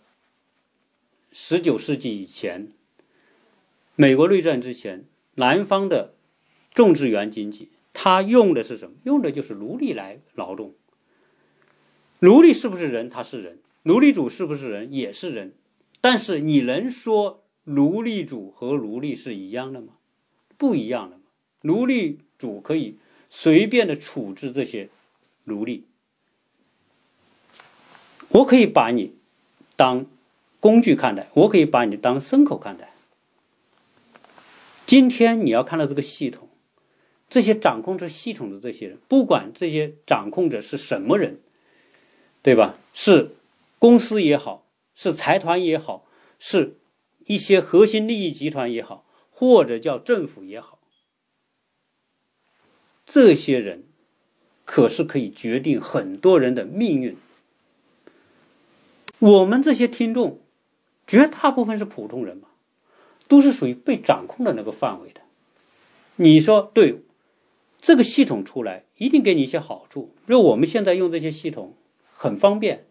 [1.33, 2.71] 十九世纪以前，
[3.97, 5.07] 美国内战之前。
[5.35, 6.15] 南方的
[6.73, 8.97] 种植园经济，它用的是什么？
[9.05, 10.75] 用的就是奴隶来劳动。
[12.21, 13.11] 奴隶是不是人？
[13.11, 13.59] 他是人。
[13.85, 14.93] 奴隶主是不是人？
[14.93, 15.55] 也是人。
[16.01, 19.95] 但是你能说奴隶主和奴隶是一样的吗？
[20.57, 21.19] 不一样的。
[21.63, 24.89] 奴隶主可以随便的处置这些
[25.45, 25.87] 奴隶，
[28.29, 29.15] 我可以把你
[29.75, 30.07] 当
[30.61, 32.92] 工具看待，我可以把你当牲口看待。
[34.93, 36.51] 今天你要看到这个系统，
[37.27, 41.41] 这些掌控着系统的这些人，不管这些掌控者是什么人，
[42.43, 42.79] 对吧？
[42.93, 43.35] 是
[43.79, 46.05] 公司也好，是财团也好，
[46.39, 46.77] 是
[47.25, 50.79] 一些核心利益集团也好，或者叫政府也好，
[53.07, 53.85] 这些人
[54.67, 57.17] 可是可以决定很多人的命运。
[59.21, 60.43] 我们这些听众，
[61.07, 62.49] 绝大部分是普通人嘛。
[63.33, 65.23] 都是属于被掌控的那个范围的。
[66.17, 67.01] 你说对，
[67.79, 70.15] 这个系统出来一定给你一些好处。
[70.29, 71.75] 因为我们现在用这些系统
[72.13, 72.85] 很方便。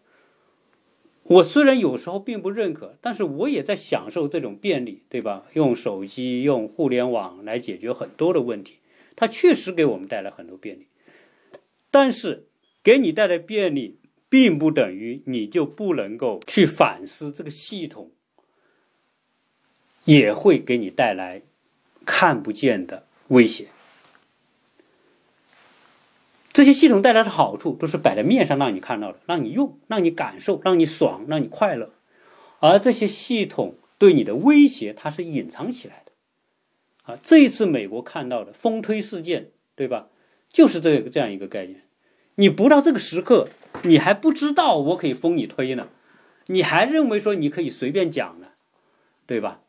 [1.22, 5.44] 我虽然有时候并不认可，但是我也在享受这种便利，对吧？
[5.52, 8.78] 用手机、用互联网来解决很多的问题，
[9.14, 10.88] 它确实给我们带来很多便利。
[11.92, 12.48] 但是
[12.82, 18.10] 给你带来便利，并不等于你就不能够去反思这个系统。
[20.04, 21.42] 也会给你带来
[22.04, 23.68] 看不见的威胁。
[26.52, 31.90] 这些系统带来的好处都是摆在面上让你看到的，让你用，让你感受，让你爽，让你快乐。
[32.60, 36.12] 而这些系统对你的威胁，它是隐藏起来的。
[37.04, 40.08] 啊，这一次美国看到的风推事件，对吧？
[40.52, 41.82] 就是这个这样一个概念。
[42.34, 43.48] 你不到这个时刻，
[43.84, 45.88] 你还不知道我可以封你推呢，
[46.46, 48.48] 你还认为说你可以随便讲呢，
[49.26, 49.62] 对吧？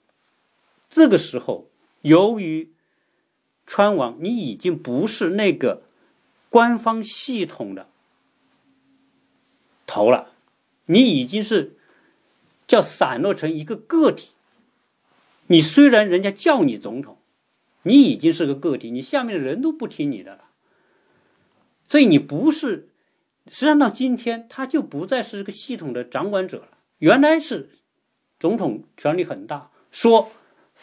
[0.93, 1.71] 这个时候，
[2.03, 2.71] 由于
[3.65, 5.81] 川王你已经不是那个
[6.49, 7.89] 官方系统的
[9.87, 10.33] 头了，
[10.85, 11.75] 你已经是
[12.67, 14.35] 叫散落成一个个体。
[15.47, 17.17] 你虽然人家叫你总统，
[17.81, 20.43] 你已经是个个体，你下面的人都不听你的了。
[21.87, 22.89] 所以你不是，
[23.47, 26.77] 实际上到今天他就不再是这个系统的掌管者了。
[26.99, 27.71] 原来是
[28.39, 30.31] 总统权力很大，说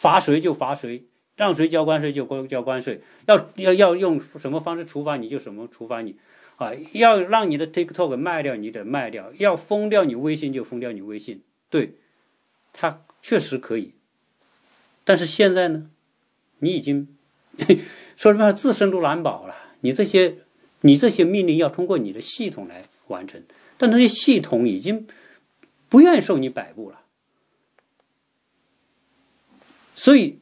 [0.01, 6.15] 罚谁就罚谁，让谁交关税就交关税，要要要用什么方式处罚你就什么处罚你，
[6.57, 11.43] 啊，要让你的 TikTok 卖掉你得卖掉，要封掉你微信就封掉你微信。
[11.69, 11.93] 对，
[12.73, 13.93] 他确实可以。
[15.03, 15.91] 但是现在呢，
[16.59, 17.07] 你已经
[18.17, 20.37] 说什么自身都难保了，你这些。
[20.83, 23.43] 你这些命令要通过你的系统来完成，
[23.77, 25.05] 但那些系统已经
[25.89, 27.00] 不愿意受你摆布了。
[30.01, 30.39] 所以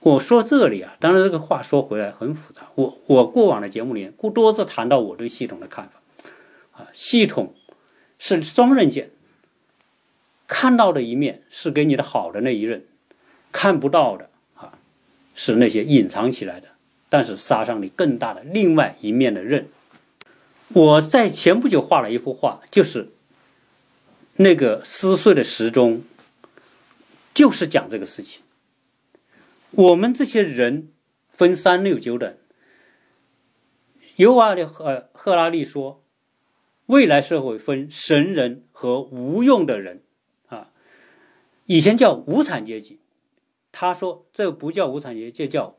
[0.00, 2.68] 我说这里啊，当然这个话说回来很复杂。
[2.74, 6.28] 我我过往的节目里面，过多次谈到我对系统的看法
[6.72, 7.54] 啊，系统
[8.18, 9.08] 是双刃剑，
[10.46, 12.84] 看到的一面是给你的好的那一刃，
[13.52, 14.74] 看不到的啊
[15.34, 16.68] 是那些隐藏起来的。
[17.08, 19.66] 但是杀伤力更大的另外一面的刃，
[20.68, 23.08] 我在前不久画了一幅画，就是
[24.36, 26.02] 那个撕碎的时钟，
[27.34, 28.42] 就是讲这个事情。
[29.70, 30.92] 我们这些人
[31.30, 32.36] 分三六九等，
[34.16, 36.04] 尤瓦的赫赫拉利说，
[36.86, 40.02] 未来社会分神人和无用的人。
[40.48, 40.70] 啊，
[41.66, 43.00] 以前叫无产阶级，
[43.70, 45.78] 他说这不叫无产阶级，这叫。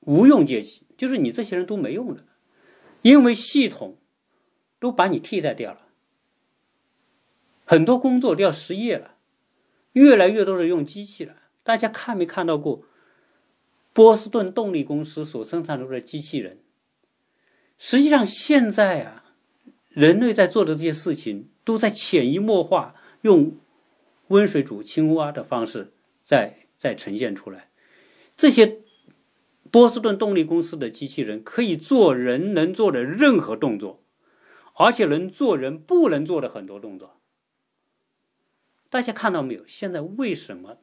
[0.00, 0.82] 无用阶级。
[0.96, 2.24] 就是你这些人都没用的，
[3.02, 3.98] 因为系统
[4.78, 5.88] 都把你替代掉了，
[7.64, 9.13] 很多工作都要失业了，
[9.94, 11.34] 越来越多的用机器了。
[11.64, 12.82] 大家看没看到过
[13.92, 16.58] 波士顿动力公司所生产出的机器人？
[17.76, 19.24] 实际上现在啊，
[19.88, 23.56] 人类在做的这些事情都在潜移默化用
[24.28, 25.92] 温水煮青蛙的方式
[26.22, 27.70] 在在呈现出来，
[28.36, 28.80] 这些。
[29.70, 34.04] 波士顿动力公司的机器人可以做人能做的任何动作，
[34.76, 37.18] 而且能做人不能做的很多动作。
[38.94, 39.66] 大家看到没有？
[39.66, 40.78] 现在为什么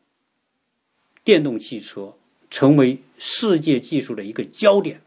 [1.23, 2.15] 电动汽车
[2.49, 4.99] 成为世界技术的一个焦点？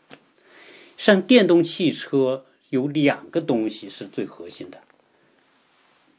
[0.97, 4.81] 像电动汽车有两个东西是最核心的，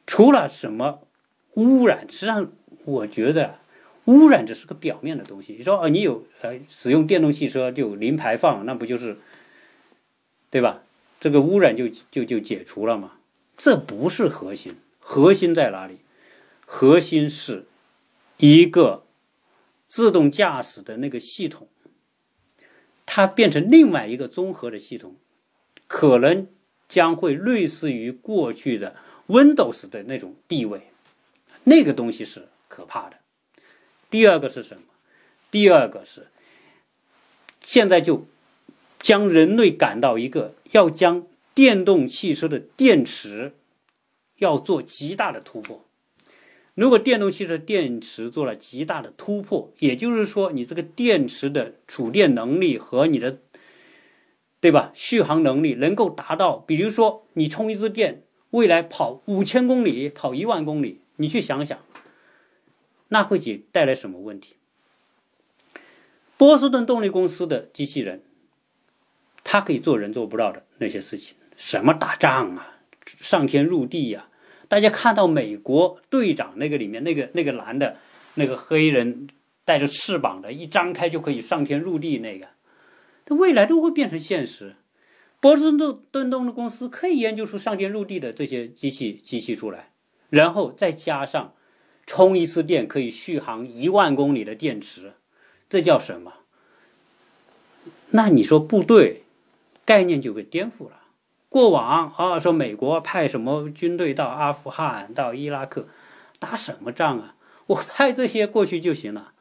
[0.05, 0.99] 除了什么
[1.55, 2.51] 污染，实际上
[2.83, 3.57] 我觉得。
[4.05, 5.53] 污染只是个表面的东西。
[5.53, 9.17] 你说，啊，你有呃使用电动汽车就零排放，那不就是，
[10.51, 10.83] 对吧？
[11.19, 13.13] 这个污染就就就解除了嘛？
[13.57, 15.97] 这不是核心，核心在哪里？
[16.66, 17.68] 核心是
[18.38, 19.05] 一个
[19.88, 21.70] 自动驾驶的那个系统，
[23.05, 25.16] 它变成另外一个综合的系统，
[25.88, 26.47] 可能
[26.89, 28.95] 将会类似于过去的
[29.28, 30.89] Windows 的那种地位，
[31.63, 33.18] 那个东西是可怕的。
[34.09, 34.84] 第二个是什么？
[35.51, 36.28] 第二个是，
[37.61, 38.28] 现在就
[38.99, 43.53] 将人类赶到一个要将电动汽车的电池
[44.38, 45.84] 要做极大的突破。
[46.76, 53.39] 如果电动汽车电池做了极大的突破，也就是说，你这个电池的储电能力和你的，
[54.59, 54.91] 对吧？
[54.93, 61.80] 续航能力能够达到，比如说你充一次电，未来跑五千公里、跑一万公里，你去想想。
[63.07, 64.55] 那会给带来什么问题？
[66.36, 68.21] 波士顿动力公司的机器人，
[69.45, 74.28] 它可以做人做不到的那些事情，什么打仗啊，上天入地呀！
[74.68, 77.97] 大家看到美国队长那个里面那个那个男的，
[78.36, 79.28] 那个黑人
[79.63, 82.47] 带着翅膀的，一张开就可以上天入地那个，
[83.26, 84.76] 它未来都会变成现实。
[85.39, 89.91] 波士顿顿动的公司可以研究出上天入地的这些机器机器出来，
[90.30, 91.53] 然后再加上。
[92.07, 95.13] 充一次电可以续航一万公里的电池，
[95.68, 96.34] 这叫什么？
[98.11, 99.24] 那你说部队
[99.84, 101.01] 概念就被颠覆了。
[101.50, 105.88] 过往啊，说美国派什么军队到阿富汗、到伊拉克
[106.39, 107.36] 打什么仗啊？
[107.68, 109.34] 我派这些过去就行了，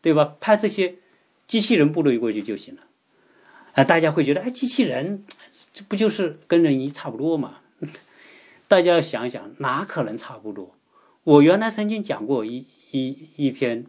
[0.00, 0.36] 对吧？
[0.40, 0.96] 派这些
[1.46, 2.82] 机器人部队过去就行了。
[3.74, 5.24] 啊，大家会觉得，哎，机器人
[5.72, 7.58] 这 不就是跟人一差不多嘛？
[8.68, 10.74] 大家要想想，哪可能差不多？
[11.24, 13.86] 我原来曾经讲过一一一篇，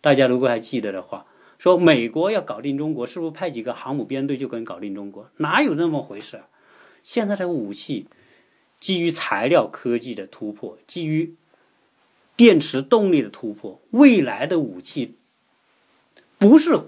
[0.00, 1.26] 大家如果还记得的话，
[1.58, 5.30] 说美国要搞定中国，是不是派几个航母编队就可以搞定中国？
[5.36, 6.42] 哪有那么回事？
[7.02, 8.06] 现在的武器
[8.80, 11.34] 基于材料科技的突破，基于
[12.36, 15.16] 电池动力的突破，未来的武器
[16.38, 16.80] 不是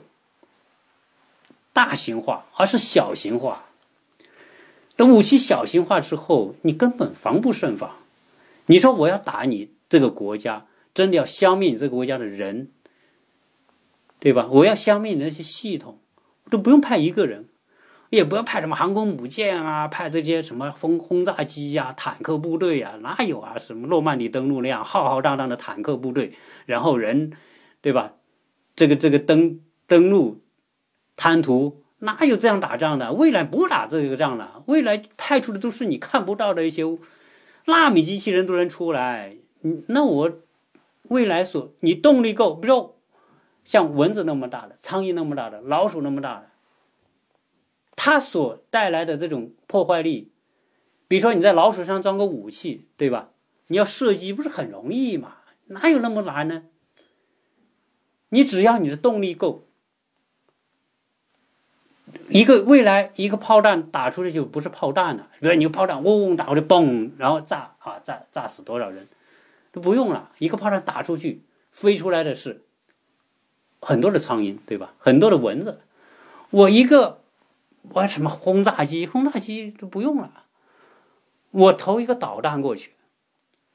[1.72, 3.66] 大型化，而是小型化。
[4.96, 7.96] 等武器小型化之后，你根本防不胜防。
[8.66, 12.70] 你说我要打你这个国家，真的要消灭你这个国家的人，
[14.18, 14.48] 对吧？
[14.50, 15.98] 我要消灭你那些系统，
[16.48, 17.48] 都不用派一个人，
[18.14, 23.58] 也不要派什么航空母舰啊，派这些什么轰轰炸机呀、坦克部队呀，哪有啊？
[23.58, 26.32] 什么诺曼底登陆那样浩浩荡荡的坦克部队，
[26.66, 27.32] 然后人，
[27.80, 28.12] 对吧？
[28.76, 30.42] 这个这个登登陆
[31.16, 31.82] 滩涂。
[32.00, 33.14] 哪有这样打仗的？
[33.14, 34.62] 未来不打这个仗了。
[34.66, 36.82] 未来派出的都是你看不到的一些
[37.64, 39.36] 纳米机器人都能出来。
[39.86, 40.32] 那我
[41.04, 42.96] 未来所你动力够，比如
[43.64, 46.50] 像蚊子那么大的、苍蝇那么大的、老鼠那么大的，
[48.04, 50.30] 它所带来的这种破坏力，
[51.08, 53.30] 比如说你在老鼠上装个武器，对吧？
[53.68, 55.36] 你要射击不是很容易嘛？
[55.68, 56.64] 哪有那么难呢？
[58.28, 59.64] 你只要你的动力够。
[62.28, 69.08] 一个未来一个炮弹打出去就不是炮弹了，比如你炮弹嗡打过去，嘣，然后炸啊炸炸死多少人，
[69.72, 70.30] 都不用了。
[70.36, 72.64] 一个炮弹打出去，飞出来的是
[73.80, 74.92] 很多的苍蝇，对吧？
[74.98, 75.80] 很多的蚊子。
[76.50, 77.23] 我一个
[77.90, 80.44] 我什么轰炸机，轰炸机都不用了。
[81.50, 82.92] 我投一个导弹过去，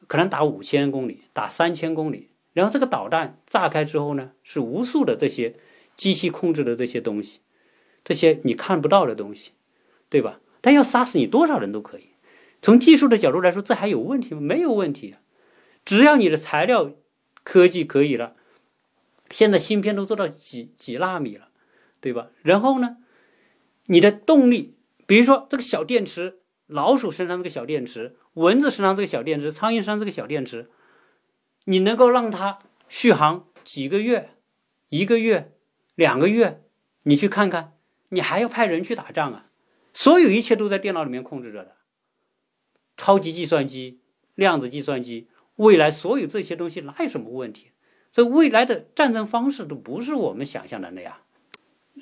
[0.08, 5.56] 可能打五千公里，打三千公里，然后这个导弹炸开之后呢，是无数的这些
[5.96, 7.40] 机器控制的这些东西。
[8.04, 9.52] 这些你看不到的东西，
[10.10, 10.40] 对吧？
[10.62, 12.10] 但要杀死你多少人都可以。
[12.62, 14.42] 从技术的角度来说，这还有问题吗？
[14.42, 15.16] 没有问题，
[15.86, 16.92] 只要你的材料
[17.44, 18.36] 科技可以了，
[19.32, 21.50] 现在芯片都做到几几纳米了，
[22.02, 22.28] 对吧？
[22.42, 22.98] 然后呢，
[23.92, 24.76] 你的动力，
[25.06, 30.70] 比如说这个小电池，老鼠身上这个小电池，蚊子身上这个小电池，苍蝇身上这个小电池，
[31.66, 34.30] 你能够让它续航几个月、
[34.90, 35.54] 一个月、
[35.96, 36.64] 两个月，
[37.04, 37.74] 你去看看。
[38.12, 39.46] 你还要派人去打仗啊？
[39.94, 41.76] 所有一切都在电脑里面控制着的，
[42.98, 44.02] 超级计算机、
[44.34, 47.72] 量子计算机，未来所有这些东西哪有什么问题？
[48.12, 51.18] 这未来的战争方式都不是我们想象的那样，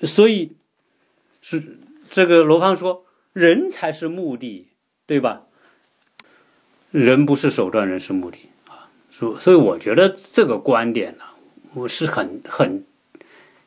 [0.03, 0.55] 所以
[1.41, 1.79] 是
[2.09, 4.69] 这个罗胖说，人才是目的，
[5.05, 5.43] 对吧？
[6.91, 8.89] 人不是手段，人是目的啊。
[9.09, 11.25] 所所以，我觉得这个观点呢，
[11.73, 12.85] 我是很很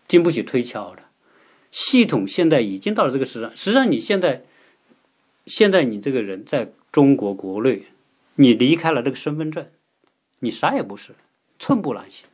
[0.08, 1.04] 经不起推敲的。
[1.70, 4.44] 系统现在已经到了这个时上，实际上你现在，
[5.46, 7.86] 现在你这个人在中国国内，
[8.34, 9.70] 你离开了这个身份证，
[10.40, 11.14] 你啥也不是，
[11.58, 12.26] 寸步难行。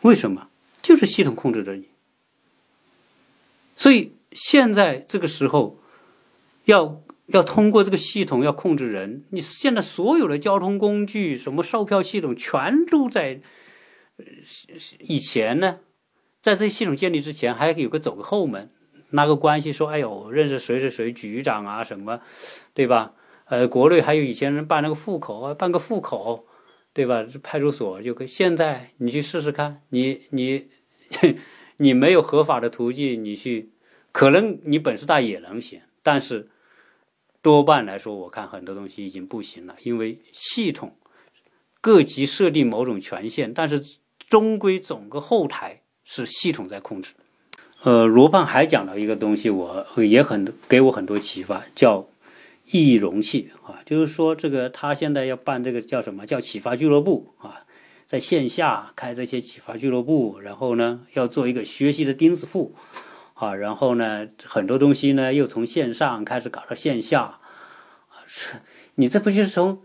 [0.00, 0.48] 为什么？
[0.80, 1.88] 就是系统控制着你。
[3.76, 5.78] 所以现在这个时候，
[6.64, 9.24] 要要通过这个系统要控制人。
[9.30, 13.40] 你现在所有的交通工具，什么售票系统，全都在
[15.00, 15.80] 以前呢。
[16.40, 18.68] 在这系统建立之前，还有个走个后门，
[19.10, 22.20] 拉个关系，说：“哎呦，认识谁谁谁局长啊，什么，
[22.74, 23.12] 对吧？
[23.44, 26.46] 呃，国内还有以前人办那个户口啊，办个户口，
[26.92, 27.24] 对吧？
[27.42, 28.26] 派出所就可以。
[28.26, 30.66] 现在你去试试看，你你
[31.76, 33.71] 你没有合法的途径，你去，
[34.12, 36.48] 可能你本事大也能行，但是
[37.42, 40.94] 多半来说，我看很多东西已经不行了，因为系统
[41.80, 43.84] 各级设定某种权限，但是
[44.28, 47.14] 终归总个后台。”是系统在控制，
[47.84, 52.08] 呃，罗胖还讲了一个东西，我也很给我很多启发，叫
[52.72, 57.64] 易容器啊，就是说这个他现在要办这个叫什么叫启发俱乐部啊，
[58.04, 62.74] 在线下开这些启发俱乐部，然后呢要做一个学习的钉子户
[63.42, 67.40] 啊，然后呢很多东西呢又从线上开始搞到线下，
[68.24, 68.60] 是，
[68.94, 69.82] 你这不就是从？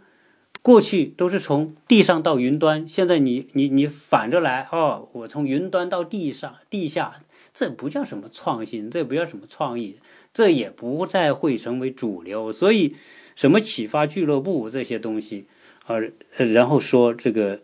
[0.64, 7.22] 过去都是从地上到云端，现在你你你反着来哦，我从云端到地上地下，
[7.53, 10.01] 这不叫什么创新，这不叫什么创意，
[10.34, 12.51] 这也不再会成为主流。
[12.51, 12.97] 所以，
[13.34, 15.47] 什么启发俱乐部这些东西，
[15.86, 17.62] 呃，然后说这个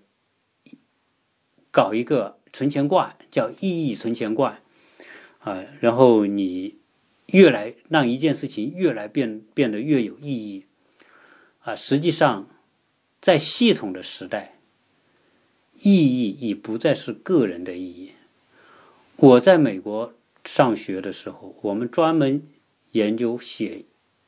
[1.72, 4.62] 搞一个存钱罐，叫意义存钱罐，
[5.44, 6.76] 啊，然后你
[7.28, 10.66] 越来让一件事情越来变变得越有意义，
[11.62, 12.48] 啊，实际上。
[13.24, 14.58] 在系统的时代，
[15.82, 18.12] 意义已不再是个人的意义。
[19.16, 20.14] 我在美国
[20.44, 22.46] 上学的时候，我们专门
[22.92, 23.86] 研究写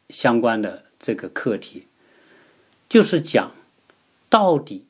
[0.07, 1.87] 相关的这个课题，
[2.87, 3.51] 就是讲
[4.29, 4.85] 到底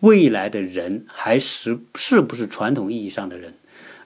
[0.00, 3.54] 未来的人还是是不是传统意义上的人，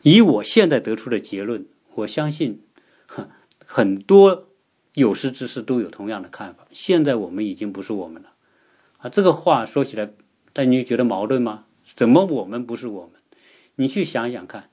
[0.03, 2.63] 以我现在得出的结论，我相信
[3.07, 3.29] 很
[3.65, 4.49] 很多
[4.95, 6.67] 有识之士都有同样的看法。
[6.73, 8.33] 现在我们已经不是我们了
[8.99, 9.09] 啊！
[9.09, 10.11] 这个话说起来，
[10.53, 11.65] 但你觉得矛盾吗？
[11.95, 13.21] 怎么我们不是我们？
[13.77, 14.71] 你去想想看，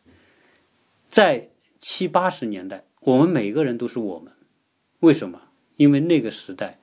[1.08, 1.50] 在
[1.80, 4.34] 七八十年代，我们每个人都是我们。
[5.00, 5.42] 为什么？
[5.78, 6.80] 因为那个时代，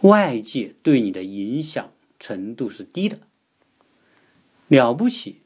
[0.00, 3.18] 外界对你的影响程度是低的。
[4.68, 5.42] 了不起，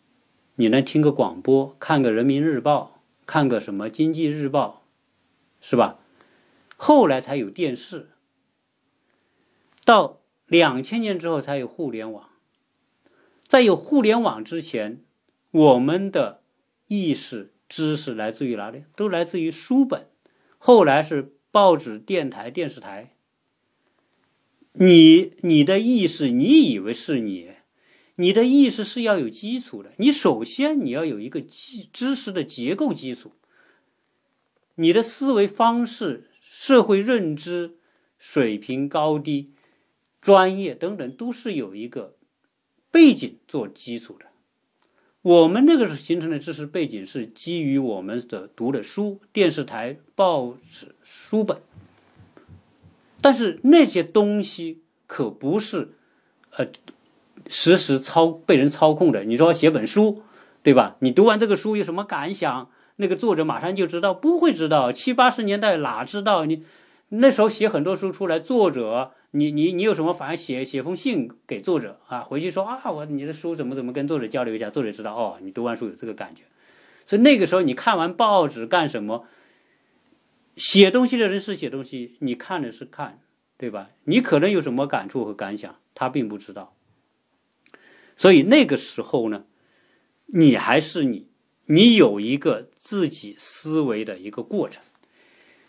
[0.61, 4.83] 你能听个广播，看个人民日报，看个什么经济日报，
[5.59, 5.99] 是吧？
[6.77, 8.11] 后来才有电视，
[9.87, 12.29] 到两千年之后才有互联网。
[13.47, 15.03] 在有互联网之前，
[15.51, 16.43] 我们的
[16.89, 18.85] 意识、知识来自于哪里？
[18.95, 20.09] 都来自于书本。
[20.59, 23.15] 后来是报纸、电台、电视台。
[24.75, 27.50] 你你的意识，你以为是你？
[28.21, 33.33] 你的意识是要有基础的，你首先你要有一个基知识的结构基础，
[34.75, 37.79] 你的思维方式、社会认知
[38.19, 39.55] 水平高低、
[40.21, 42.15] 专业等等，都是有一个
[42.91, 44.27] 背景做基础的。
[45.23, 51.63] 我们那个时候形成的知识背景是基于我们的读的书、电视台、报纸、书本，
[53.23, 55.95] 但是那些东西可不是，
[56.51, 56.67] 呃。
[57.51, 60.23] 实时操被人操控的，你说写本书，
[60.63, 60.97] 对吧？
[61.01, 62.71] 你读完这个书有什么感想？
[62.97, 64.93] 那个作者马上就知道，不会知道。
[64.93, 66.45] 七八十年代哪知道？
[66.45, 66.65] 你
[67.09, 70.37] 那时候写很多书出来，作者，你你你有什么反应？
[70.37, 76.45] 写写封信给作者啊，回去说啊，我你的书怎么怎么跟作者交流一下，作者知道哦，你读完书有这个感觉。
[77.05, 79.25] 所以那个时候你看完报纸干什么？
[80.57, 83.21] 写东西的人是写东西，你看的是看，
[83.57, 83.89] 对吧？
[84.05, 86.75] 你可能有什么感触和感想，他并不知道。
[88.21, 89.47] 所以那个时候呢，
[90.27, 91.29] 你还是你，
[91.65, 94.83] 你有一个自己思维的一个过程，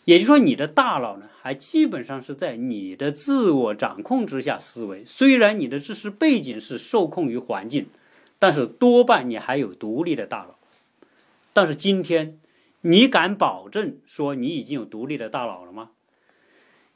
[0.03, 5.05] 也就是说，你的大脑呢，还基本上是在你的自我掌控之下思维。
[5.05, 7.85] 虽然你的知识背景是受控于环境，
[8.37, 10.59] 但是多半你还有独立的大脑。
[11.53, 12.37] 但是今天，
[12.81, 15.91] 你敢保证说你已经有独立的大脑了吗？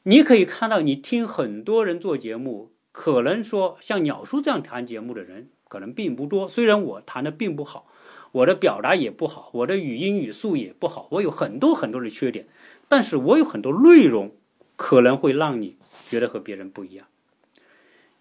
[0.03, 2.74] 你可以看到，你听很多人做节目。
[2.97, 7.91] 可能说像鸟叔这样谈节目的人可能并不多，虽然我谈的并不好，
[8.31, 12.47] 我的表达也不好，我的语音语速也不好，我有很多很多的缺点，
[12.87, 14.33] 但是我有很多内容
[14.77, 15.75] 可能会让你
[16.09, 17.05] 觉得和别人不一样。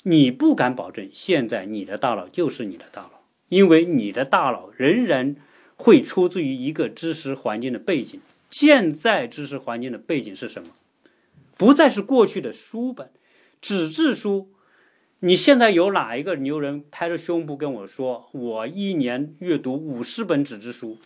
[0.02, 5.36] 你不敢保证现在你的大脑就是你的大脑，因为你的大脑仍然
[5.76, 8.20] 会出自于一个知识环境的背景。
[8.50, 10.70] 现在知识环境的背景是什么？
[11.56, 13.12] 不再是过去的书本、
[13.60, 14.50] 纸质书。
[15.20, 20.98] 你现在有哪一个牛人拍着胸脯跟我说，我一年阅读五十本纸质书？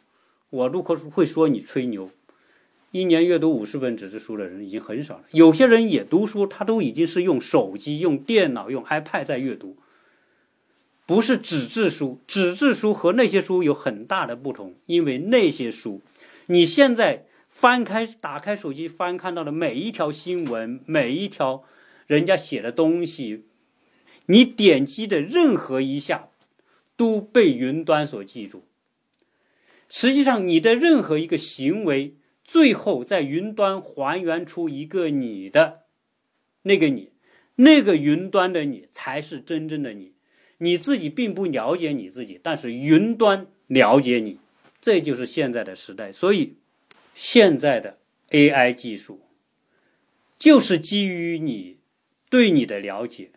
[0.50, 2.10] 我如果会说你吹牛，
[2.90, 5.24] 一年阅读五十本纸质书的人已经很少了。
[5.32, 9.76] 有些人也读书，他都已经是用手机、用电脑、用 iPad 在阅读，
[11.06, 12.18] 不是纸质书。
[12.26, 16.00] 纸质书和那些书有很大的不同，因为那些书，
[16.46, 21.62] 你现在翻开、打开手机翻看到的每一条新闻，每一条
[22.08, 23.44] 人家写的东西。
[24.30, 26.28] 你点击的任何一下，
[26.96, 28.64] 都被云端所记住。
[29.88, 35.84] 实际上，你的任何一个行为，最后在云端还原出一个你的
[36.62, 37.12] 那个你，
[37.56, 40.12] 那个云端的你才是真正的你。
[40.58, 44.38] 你自己并不了解你自己，但是云端了解你。
[44.80, 46.12] 这就是现在的时代。
[46.12, 46.56] 所以，
[47.14, 47.98] 现在的
[48.30, 49.22] AI 技术
[50.38, 51.78] 就是基于你
[52.28, 53.30] 对你的了解。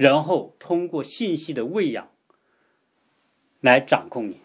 [0.00, 2.08] 然后通过信息的喂养
[3.60, 4.38] 来掌控你。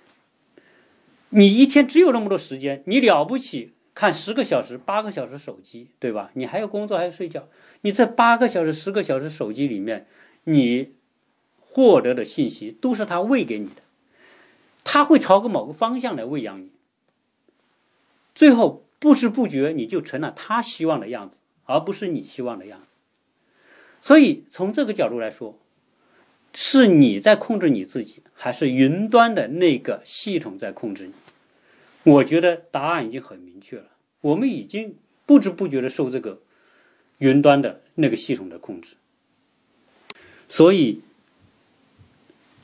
[1.29, 6.29] 你一天只有那么多时间，你了不起看十个小时、八个小时手机，对吧？
[6.33, 7.47] 你还要工作，还要睡觉。
[7.83, 10.07] 你这八个小时、十个小时手机里面，
[10.43, 10.95] 你
[11.61, 13.81] 获得的信息都是他喂给你的，
[14.83, 16.71] 他会朝个某个方向来喂养你。
[18.33, 22.94] 最后不知不觉你就成了他希望的样子，而不是你希望的样子。
[24.05, 25.57] 所以从这个角度来说，
[26.53, 31.13] 是你在控制你自己，还是云端的那个系统在控制你？
[32.11, 33.87] 我觉得答案已经很明确了。
[34.21, 36.43] 我们已经不知不觉的受这个
[37.17, 38.97] 云端的那个系统的控制。
[40.47, 41.01] 所以，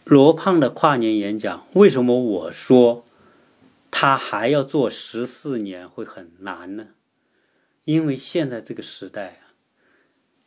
[0.03, 3.03] 罗胖的跨年演讲，为什么我说
[3.89, 6.89] 他还要做十四年会很难呢？
[7.85, 9.49] 因为现在这个时代啊。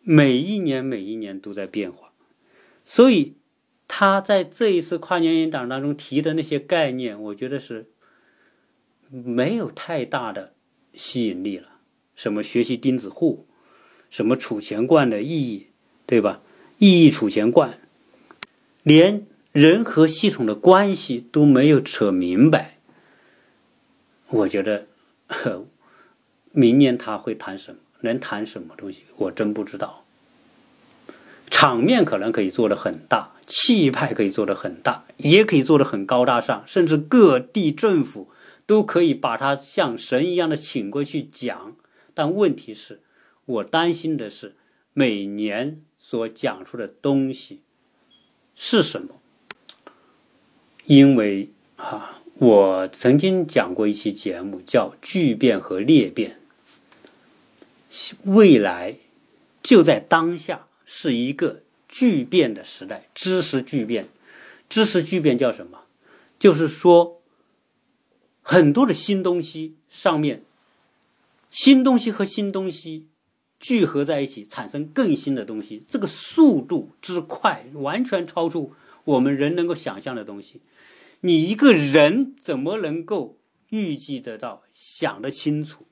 [0.07, 2.13] 每一年，每一年都在变化，
[2.85, 3.37] 所以
[3.89, 7.91] 他在这一次跨年演讲当中提的那些概念，我觉得是
[9.09, 10.53] 没有太大的
[10.93, 11.69] 吸引力了。
[12.15, 13.47] 什么学习钉子户，
[14.11, 15.69] 什么储钱罐的意义，
[16.07, 16.43] 对吧？
[16.79, 17.81] 意义储钱罐，
[18.83, 22.79] 连人和系统的关系都没有扯明白。
[24.29, 24.87] 我觉得，
[26.53, 27.81] 明年他会谈什么？
[28.05, 29.03] 能谈什么东西？
[29.17, 30.05] 我真不知道。
[31.51, 38.29] 场面可能可以做得很大，气派可以做得很大，也可以做得很高大上，甚至各地政府
[38.67, 41.77] 都可以把他像神一样的请过去讲。
[42.13, 43.01] 但问题是，
[43.45, 44.55] 我担心的是，
[44.93, 47.61] 每年所讲出的东西
[48.55, 49.21] 是什么？
[50.87, 56.41] 因为啊，我曾经讲过一期节目，叫“巨变和裂变”，
[58.25, 58.97] 未来
[59.63, 64.09] 就在当下，是一个巨变的时代，知识巨变。
[64.69, 65.83] 知识巨变叫什么？
[66.39, 67.21] 就是说，
[68.43, 70.43] 很多的新东西上面。
[71.51, 73.07] 新东西和新东西
[73.61, 78.73] 聚合在一起，产生更新的东西，这个速度之快，完全超出
[79.05, 80.61] 我们人能够想象的东西。
[81.21, 83.39] 你一个人怎么能够
[83.69, 85.87] 预计得到、想得清楚？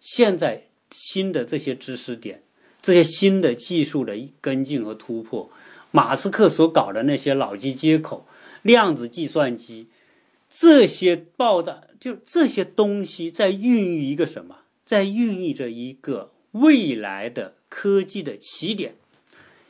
[0.00, 2.42] 现在新的这些知识点，
[2.80, 5.50] 这些新的技术的跟进和突破，
[5.90, 8.26] 马斯克所搞的那些脑机接口、
[8.62, 9.88] 量子计算机，
[10.50, 14.56] 这些爆炸，就这些东西在孕育一个什么？
[14.84, 18.94] 在孕育着一个未来的科技的起点，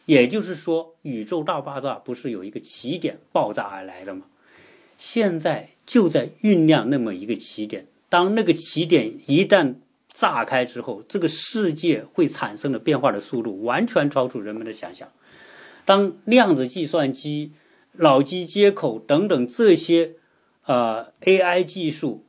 [0.07, 4.27] 也就是说，宇宙大爆炸不是有一个起点爆炸而来的吗？
[4.97, 7.87] 现在就在酝酿那么一个起点。
[8.09, 9.75] 当那个起点一旦
[10.13, 15.09] 炸开之后，这个世界会产生的变化的速度完全超出人们的想象。
[15.85, 17.53] 当量子计算机、
[17.93, 20.15] 脑机接口等等这些
[20.65, 22.25] 呃 AI 技术。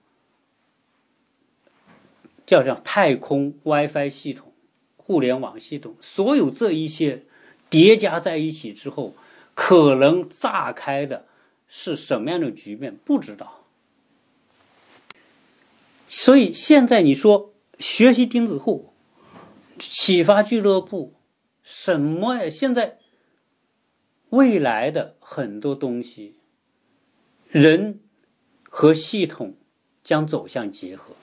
[2.45, 4.51] 叫叫太空 WiFi 系统、
[4.97, 7.25] 互联网系统，所有这一些
[7.69, 9.13] 叠加在一起之后，
[9.53, 11.27] 可能炸开的
[11.67, 12.97] 是什么样的局面？
[13.05, 13.65] 不知道。
[16.07, 17.48] 所以现在你说
[17.79, 18.93] 学习钉子户、
[19.79, 21.15] 启发俱乐部
[21.63, 22.49] 什么呀？
[22.49, 22.99] 现在
[24.29, 26.35] 未来的很多东西，
[27.47, 27.99] 人
[28.63, 29.55] 和系统
[30.03, 31.15] 将走向结合。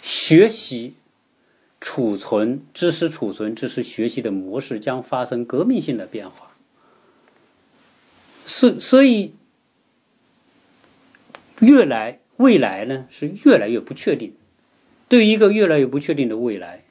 [0.00, 0.94] 学习、
[1.80, 6.52] 储存知识、储存知识、学习的模式将发生革命性的变化。
[8.44, 9.34] 所所以，
[11.58, 14.36] 越来未来呢是越来越不确定。
[15.08, 16.84] 对于一个越来越不确定的未来，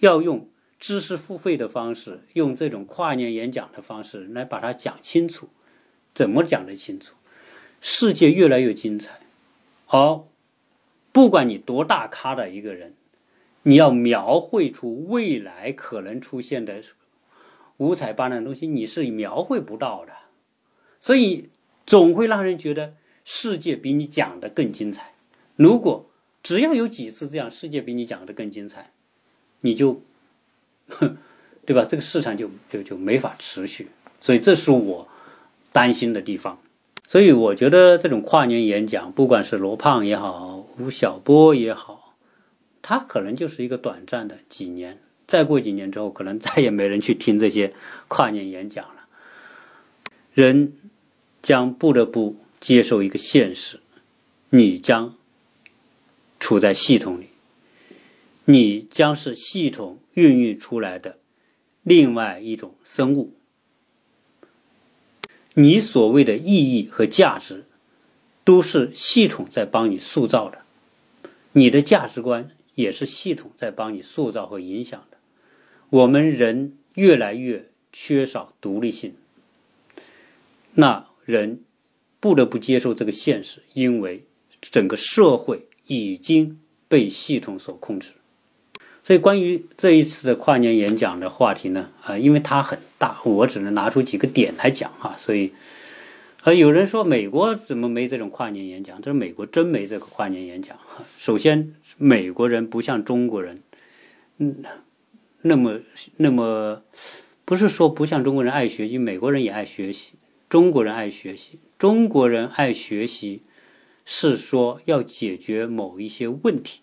[0.00, 0.48] 要用
[0.78, 5.48] 知识付费的方式，用这种跨年演讲的方式来把它讲清楚。
[6.14, 7.14] 怎么讲得清楚？
[7.80, 9.20] 世界越来越精彩。
[9.84, 10.28] 好。
[11.10, 12.94] 不管你多大咖的一个人，
[13.64, 16.80] 你要描绘出未来可能出现的
[17.78, 20.12] 五彩斑斓的东西，你是描绘不到的。
[21.00, 21.48] 所以
[21.86, 22.94] 总会让人觉得
[23.24, 25.14] 世界比你讲的更精彩。
[25.56, 26.08] 如果
[26.42, 28.92] 只要有几次这样，世界比你讲的更精彩，
[29.60, 30.02] 你就，
[30.88, 31.16] 哼
[31.66, 31.84] 对吧？
[31.84, 33.88] 这个市场就就就没法持续。
[34.20, 35.08] 所以这是我
[35.72, 36.58] 担心的地方。
[37.06, 40.66] 所以我觉得这种跨年演讲，不管是罗胖也好。
[40.78, 42.14] 吴晓波也好，
[42.82, 47.74] 他可能就是一个短暂的几年，再过几年之后，可能再也没人去听这些
[48.06, 49.08] 跨年演讲了。
[50.32, 50.72] 人
[51.42, 53.80] 将不得不接受一个现实：
[54.50, 55.16] 你将
[56.40, 57.28] 处在系统里，
[58.44, 61.18] 你将是系统孕育出来的
[61.82, 63.34] 另外一种生物。
[65.54, 67.64] 你所谓的意义和价值，
[68.44, 70.62] 都是系统在帮你塑造的。
[71.52, 75.18] 你的价值观也是系统在帮你塑造和影响的。
[75.90, 79.14] 我们人越来越缺少独立性，
[80.74, 81.64] 那人
[82.20, 84.24] 不得不接受这个现实，因为
[84.60, 88.12] 整个社会已经被系统所控制。
[89.02, 95.52] 所以，关于这一次的跨年演讲的话题呢，啊，因为它很大，我只能拿出几个点来讲哈，所以。
[96.44, 98.96] 呃，有人说美国怎么没这种跨年演讲？
[99.02, 100.78] 他说美国真没这个跨年演讲。
[101.18, 103.60] 首先，美国人不像中国人，
[104.38, 104.62] 嗯，
[105.42, 105.80] 那么
[106.16, 106.82] 那么，
[107.44, 110.12] 不是说不像中国人爱学习，美国人也爱学习，
[110.48, 111.58] 中国人爱学习。
[111.76, 113.42] 中国人爱学习，
[114.10, 116.80] 是说要解决某一些问题，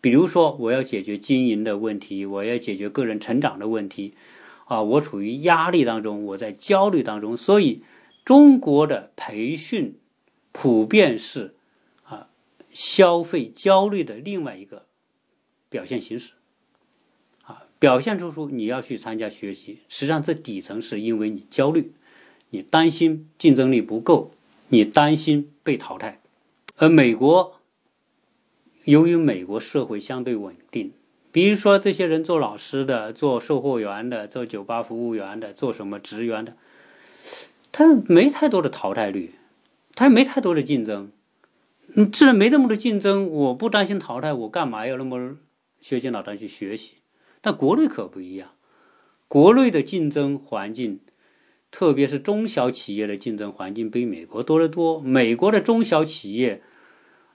[0.00, 4.14] 比如说我要解决经营的问题，我要解决个人成长的问题，
[4.66, 7.82] 啊，我处于压力当中，我在焦虑当中，所以
[8.24, 9.98] 中国的培训
[10.52, 11.56] 普遍是
[12.04, 12.28] 啊
[12.70, 14.86] 消费焦虑的另外一个
[15.68, 16.34] 表现形式。
[17.42, 21.90] 啊，表现出出你要去参加学习，实际上这底层是因为你焦虑，
[22.50, 24.30] 你担心竞争力不够，
[24.68, 26.20] 你担心被淘汰。
[26.80, 27.60] 而美国，
[28.84, 30.92] 由于美国社会相对稳定。
[31.32, 36.56] 比如说，这些人做老师的、做售货员的、做酒吧服务员的、做什么职员的，
[37.72, 39.34] 他没太多的淘汰率，
[39.96, 41.10] 他也没太多的竞争。
[41.94, 45.36] 嗯，既然没那么多竞争，我不担心淘汰，我干嘛要那么
[45.80, 46.94] 削尖脑袋去学习？
[47.40, 48.52] 但国内可不一样，
[49.26, 51.00] 国内的竞争环境，
[51.70, 55.00] 特别是中小企业的竞争环境比美国多得多。
[55.00, 56.62] 美国的中小企业，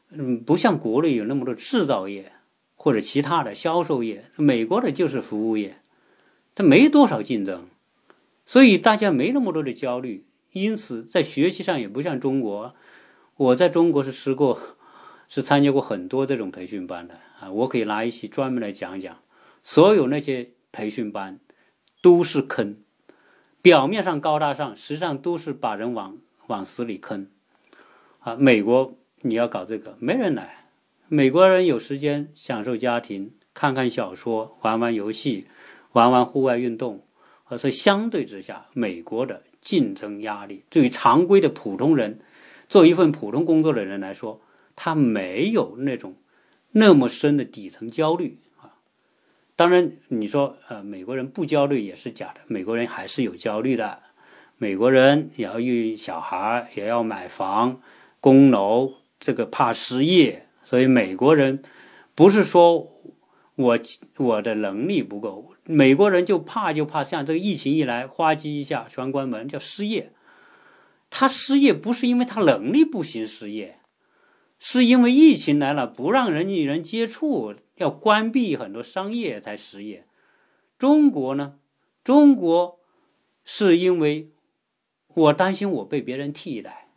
[0.10, 2.34] 嗯，不像国内有那么多制造业。
[2.76, 5.77] 或者其他的销售业，美国的就是服务业，
[6.53, 7.68] 它没多少竞争，
[8.45, 12.76] 所以大家没那么多的焦虑，因此在学习上也不像中国。
[13.38, 14.60] 我在中国是吃过，
[15.30, 19.18] 是参加过很多这种培训班的啊，我可以拿一期专门来讲讲。
[19.61, 21.39] 所有那些培训班
[22.01, 22.76] 都是坑，
[23.64, 26.18] 表面上高大上，实际上都是把人往
[26.48, 27.30] 往死里坑。
[28.19, 30.65] 啊，美国你要搞这个，没人来。
[31.07, 35.48] 美国人有时间享受家庭，看看小说，玩玩游戏，
[35.94, 37.06] 玩玩户外运动。
[37.57, 42.19] 所以相对之下，美国的竞争压力对于常规的普通人，
[42.68, 44.41] 做一份普通工作的人来说，
[44.76, 46.15] 他没有那种
[46.72, 48.40] 那么深的底层焦虑。
[49.55, 53.99] 当然，你说呃，美国人不焦虑也是假的，美国人还是有焦虑的。
[54.57, 57.81] 美国人也要育小孩，也要买房、
[58.19, 60.47] 供楼，这个怕失业。
[60.63, 61.61] 所以美国人
[62.15, 62.89] 不是说
[63.55, 63.80] 我
[64.17, 70.13] 我的能力不够，美国人就怕就怕像这个疫情一来，哗叽一下全关门，叫失业。
[71.09, 73.77] 他失业不是因为他能力不行失业，
[74.57, 80.05] 是因为疫情来了，不让人与人接触，要关闭很多商业才失业。
[80.77, 81.55] 中国呢？
[82.03, 82.79] 中国
[83.45, 84.31] 是因为
[85.13, 86.87] 我担心我被别人替代。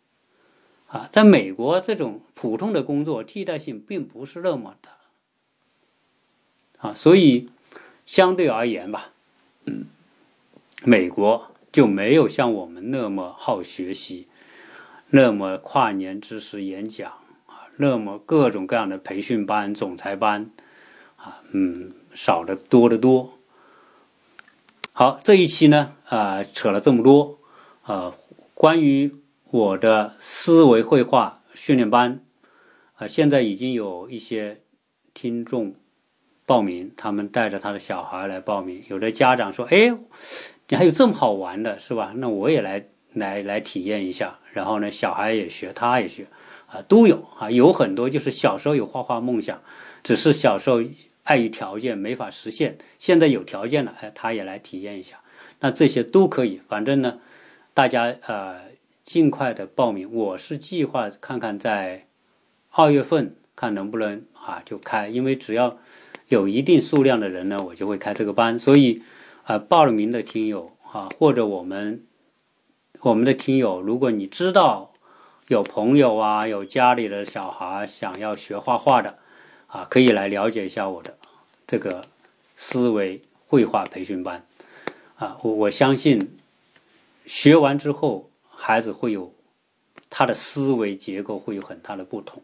[0.88, 4.90] 啊，在美国这种普通的工作替代性并不是那么的
[6.78, 7.50] 啊，所以
[8.04, 9.12] 相对而言吧，
[9.64, 9.86] 嗯
[10.84, 14.28] 美国就没有像我们那么好学习，
[15.10, 17.10] 那么跨年知识演讲
[17.46, 20.52] 啊，那么各种各样的培训班、总裁班，
[21.52, 23.38] 嗯，少的多得多。
[24.92, 27.38] 好，这一期呢啊，扯了这么多
[27.82, 28.14] 啊，
[28.54, 29.14] 关于。
[29.52, 32.20] 我的思维绘画训练班
[32.96, 34.60] 啊，现在已经有一些
[35.14, 35.76] 听众
[36.44, 38.82] 报名，他们带着他的小孩来报名。
[38.88, 39.96] 有的家长说：“哎，
[40.68, 42.12] 你还有这么好玩的，是吧？
[42.16, 46.26] 那我也来来来体验一下。”然后呢，小孩也学，他也学，
[46.66, 47.48] 啊，都有啊。
[47.48, 49.62] 有很多就是小时候有画画梦想，
[50.02, 50.82] 只是小时候
[51.26, 55.20] 碍于条件没法实现，现在有条件了，哎，他也来体验一下。
[55.60, 57.20] 那这些都可以，反正呢，
[57.72, 58.74] 大家呃。
[59.06, 62.08] 尽快的报名，我是计划看看在
[62.72, 65.78] 二月份看能不能啊就开，因为只要
[66.26, 68.58] 有一定数量的人呢，我就会开这个班。
[68.58, 69.04] 所以
[69.44, 72.04] 啊，报了名的听友啊，或者我们
[73.02, 74.92] 我们的听友，如果你知道
[75.46, 79.20] 有朋友啊，有家里的小孩想要学画画的
[79.76, 81.18] 啊，可以来了解一下我的
[81.66, 82.06] 这个
[82.54, 84.46] 思维绘画培训班
[85.16, 86.38] 啊，我我相信
[87.26, 88.30] 学完之后。
[88.58, 89.32] 孩子会有
[90.08, 92.42] 他的思维结构会有很大的不同，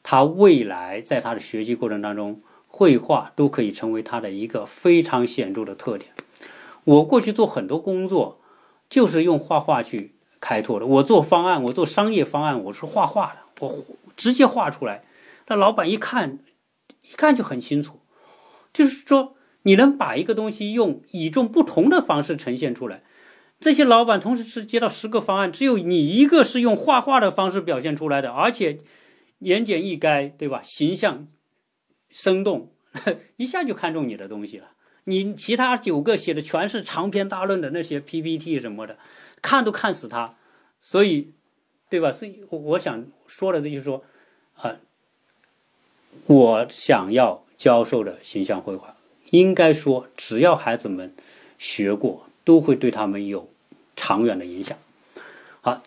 [0.00, 6.12] 他未来在他的学习过程当中，绘画都可以成为他的一个非常显著的特点。
[6.84, 8.40] 我过去做很多工作，
[8.88, 10.86] 就是用画画去开拓的。
[10.86, 13.84] 我做方案，我做商业方案，我是画画的，我
[14.16, 15.02] 直接画出来，
[15.48, 16.38] 那老板一看，
[17.02, 18.00] 一看就很清楚。
[18.72, 23.02] 就是说，你能把一个东西用与众不同的方式呈现出来。
[23.58, 28.78] 这些老板同时是接到十个方案，只有你一个是用画画的方式表现出来的，而且
[29.40, 30.62] 言简意赅，对吧？
[30.62, 31.26] 形象
[32.08, 32.72] 生动，
[33.36, 34.70] 一下就看中你的东西了。
[35.04, 38.98] 你其他九个写的全是长篇大论的那些 PPT 什么的，
[39.42, 40.36] 看都看死他。
[40.78, 41.34] 所以，
[41.90, 42.10] 对吧？
[42.10, 44.04] 所以我想说的，这就是说，
[44.54, 44.76] 啊，
[46.26, 48.96] 我想要教授的形象绘画，
[49.30, 51.14] 应该说，只要孩子们
[51.58, 52.26] 学过。
[52.42, 53.48] 都会对他们有
[53.94, 54.76] 长远的影响。
[55.60, 55.82] 好，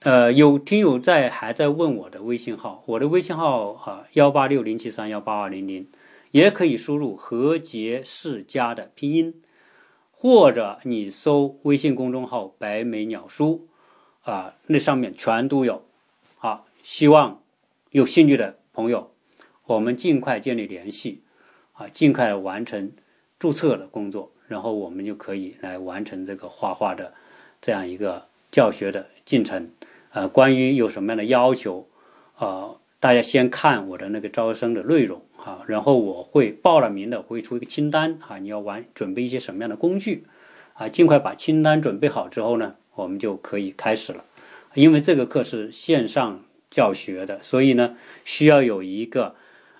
[0.00, 5.86] 呃，有听友在还在问我的微信号，我的微信号啊，幺八六零七三幺八二零零，
[6.30, 9.42] 也可以输入何杰世家的拼音，
[10.12, 13.66] 或者你搜微信公众号“白眉鸟书”，
[14.22, 15.84] 啊，那上面全都有。
[16.38, 17.42] 好，希望
[17.90, 19.10] 有兴趣的朋友，
[19.66, 21.22] 我们尽快建立联系，
[21.72, 22.92] 啊，尽快完成
[23.38, 27.12] 注册的工作，然后我们就可以来完成这个画画的
[27.60, 29.70] 这样一个教学的进程。
[30.10, 31.88] 呃，关于有什么样的要求，
[32.36, 40.24] 啊，大家先看我的那个招生的内容啊，然后我会报了名的会出一个清单啊，你要完准备一些什么样的工具
[40.74, 44.24] 啊，尽快把清单准备好之后呢，我们就可以开始了。
[44.74, 49.34] 因为这个课是线上教学的，所以呢，需要有一个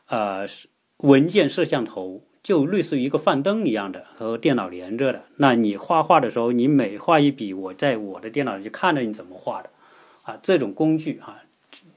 [0.08, 0.46] 呃
[0.98, 5.24] 文件摄像头，就类似于一个幻灯一样的和电脑连着的。
[5.36, 9.70] 那你画画的时候，你每画一笔，我在我的电脑里就看着你怎么画的。
[10.22, 11.42] 啊，这种工具啊，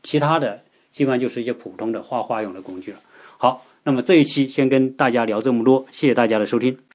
[0.03, 2.99] 其他的基本上就是一些普通的画画用的工具了。
[3.37, 6.79] 好，那么这一期先跟大家聊这么多，谢谢大家的收听。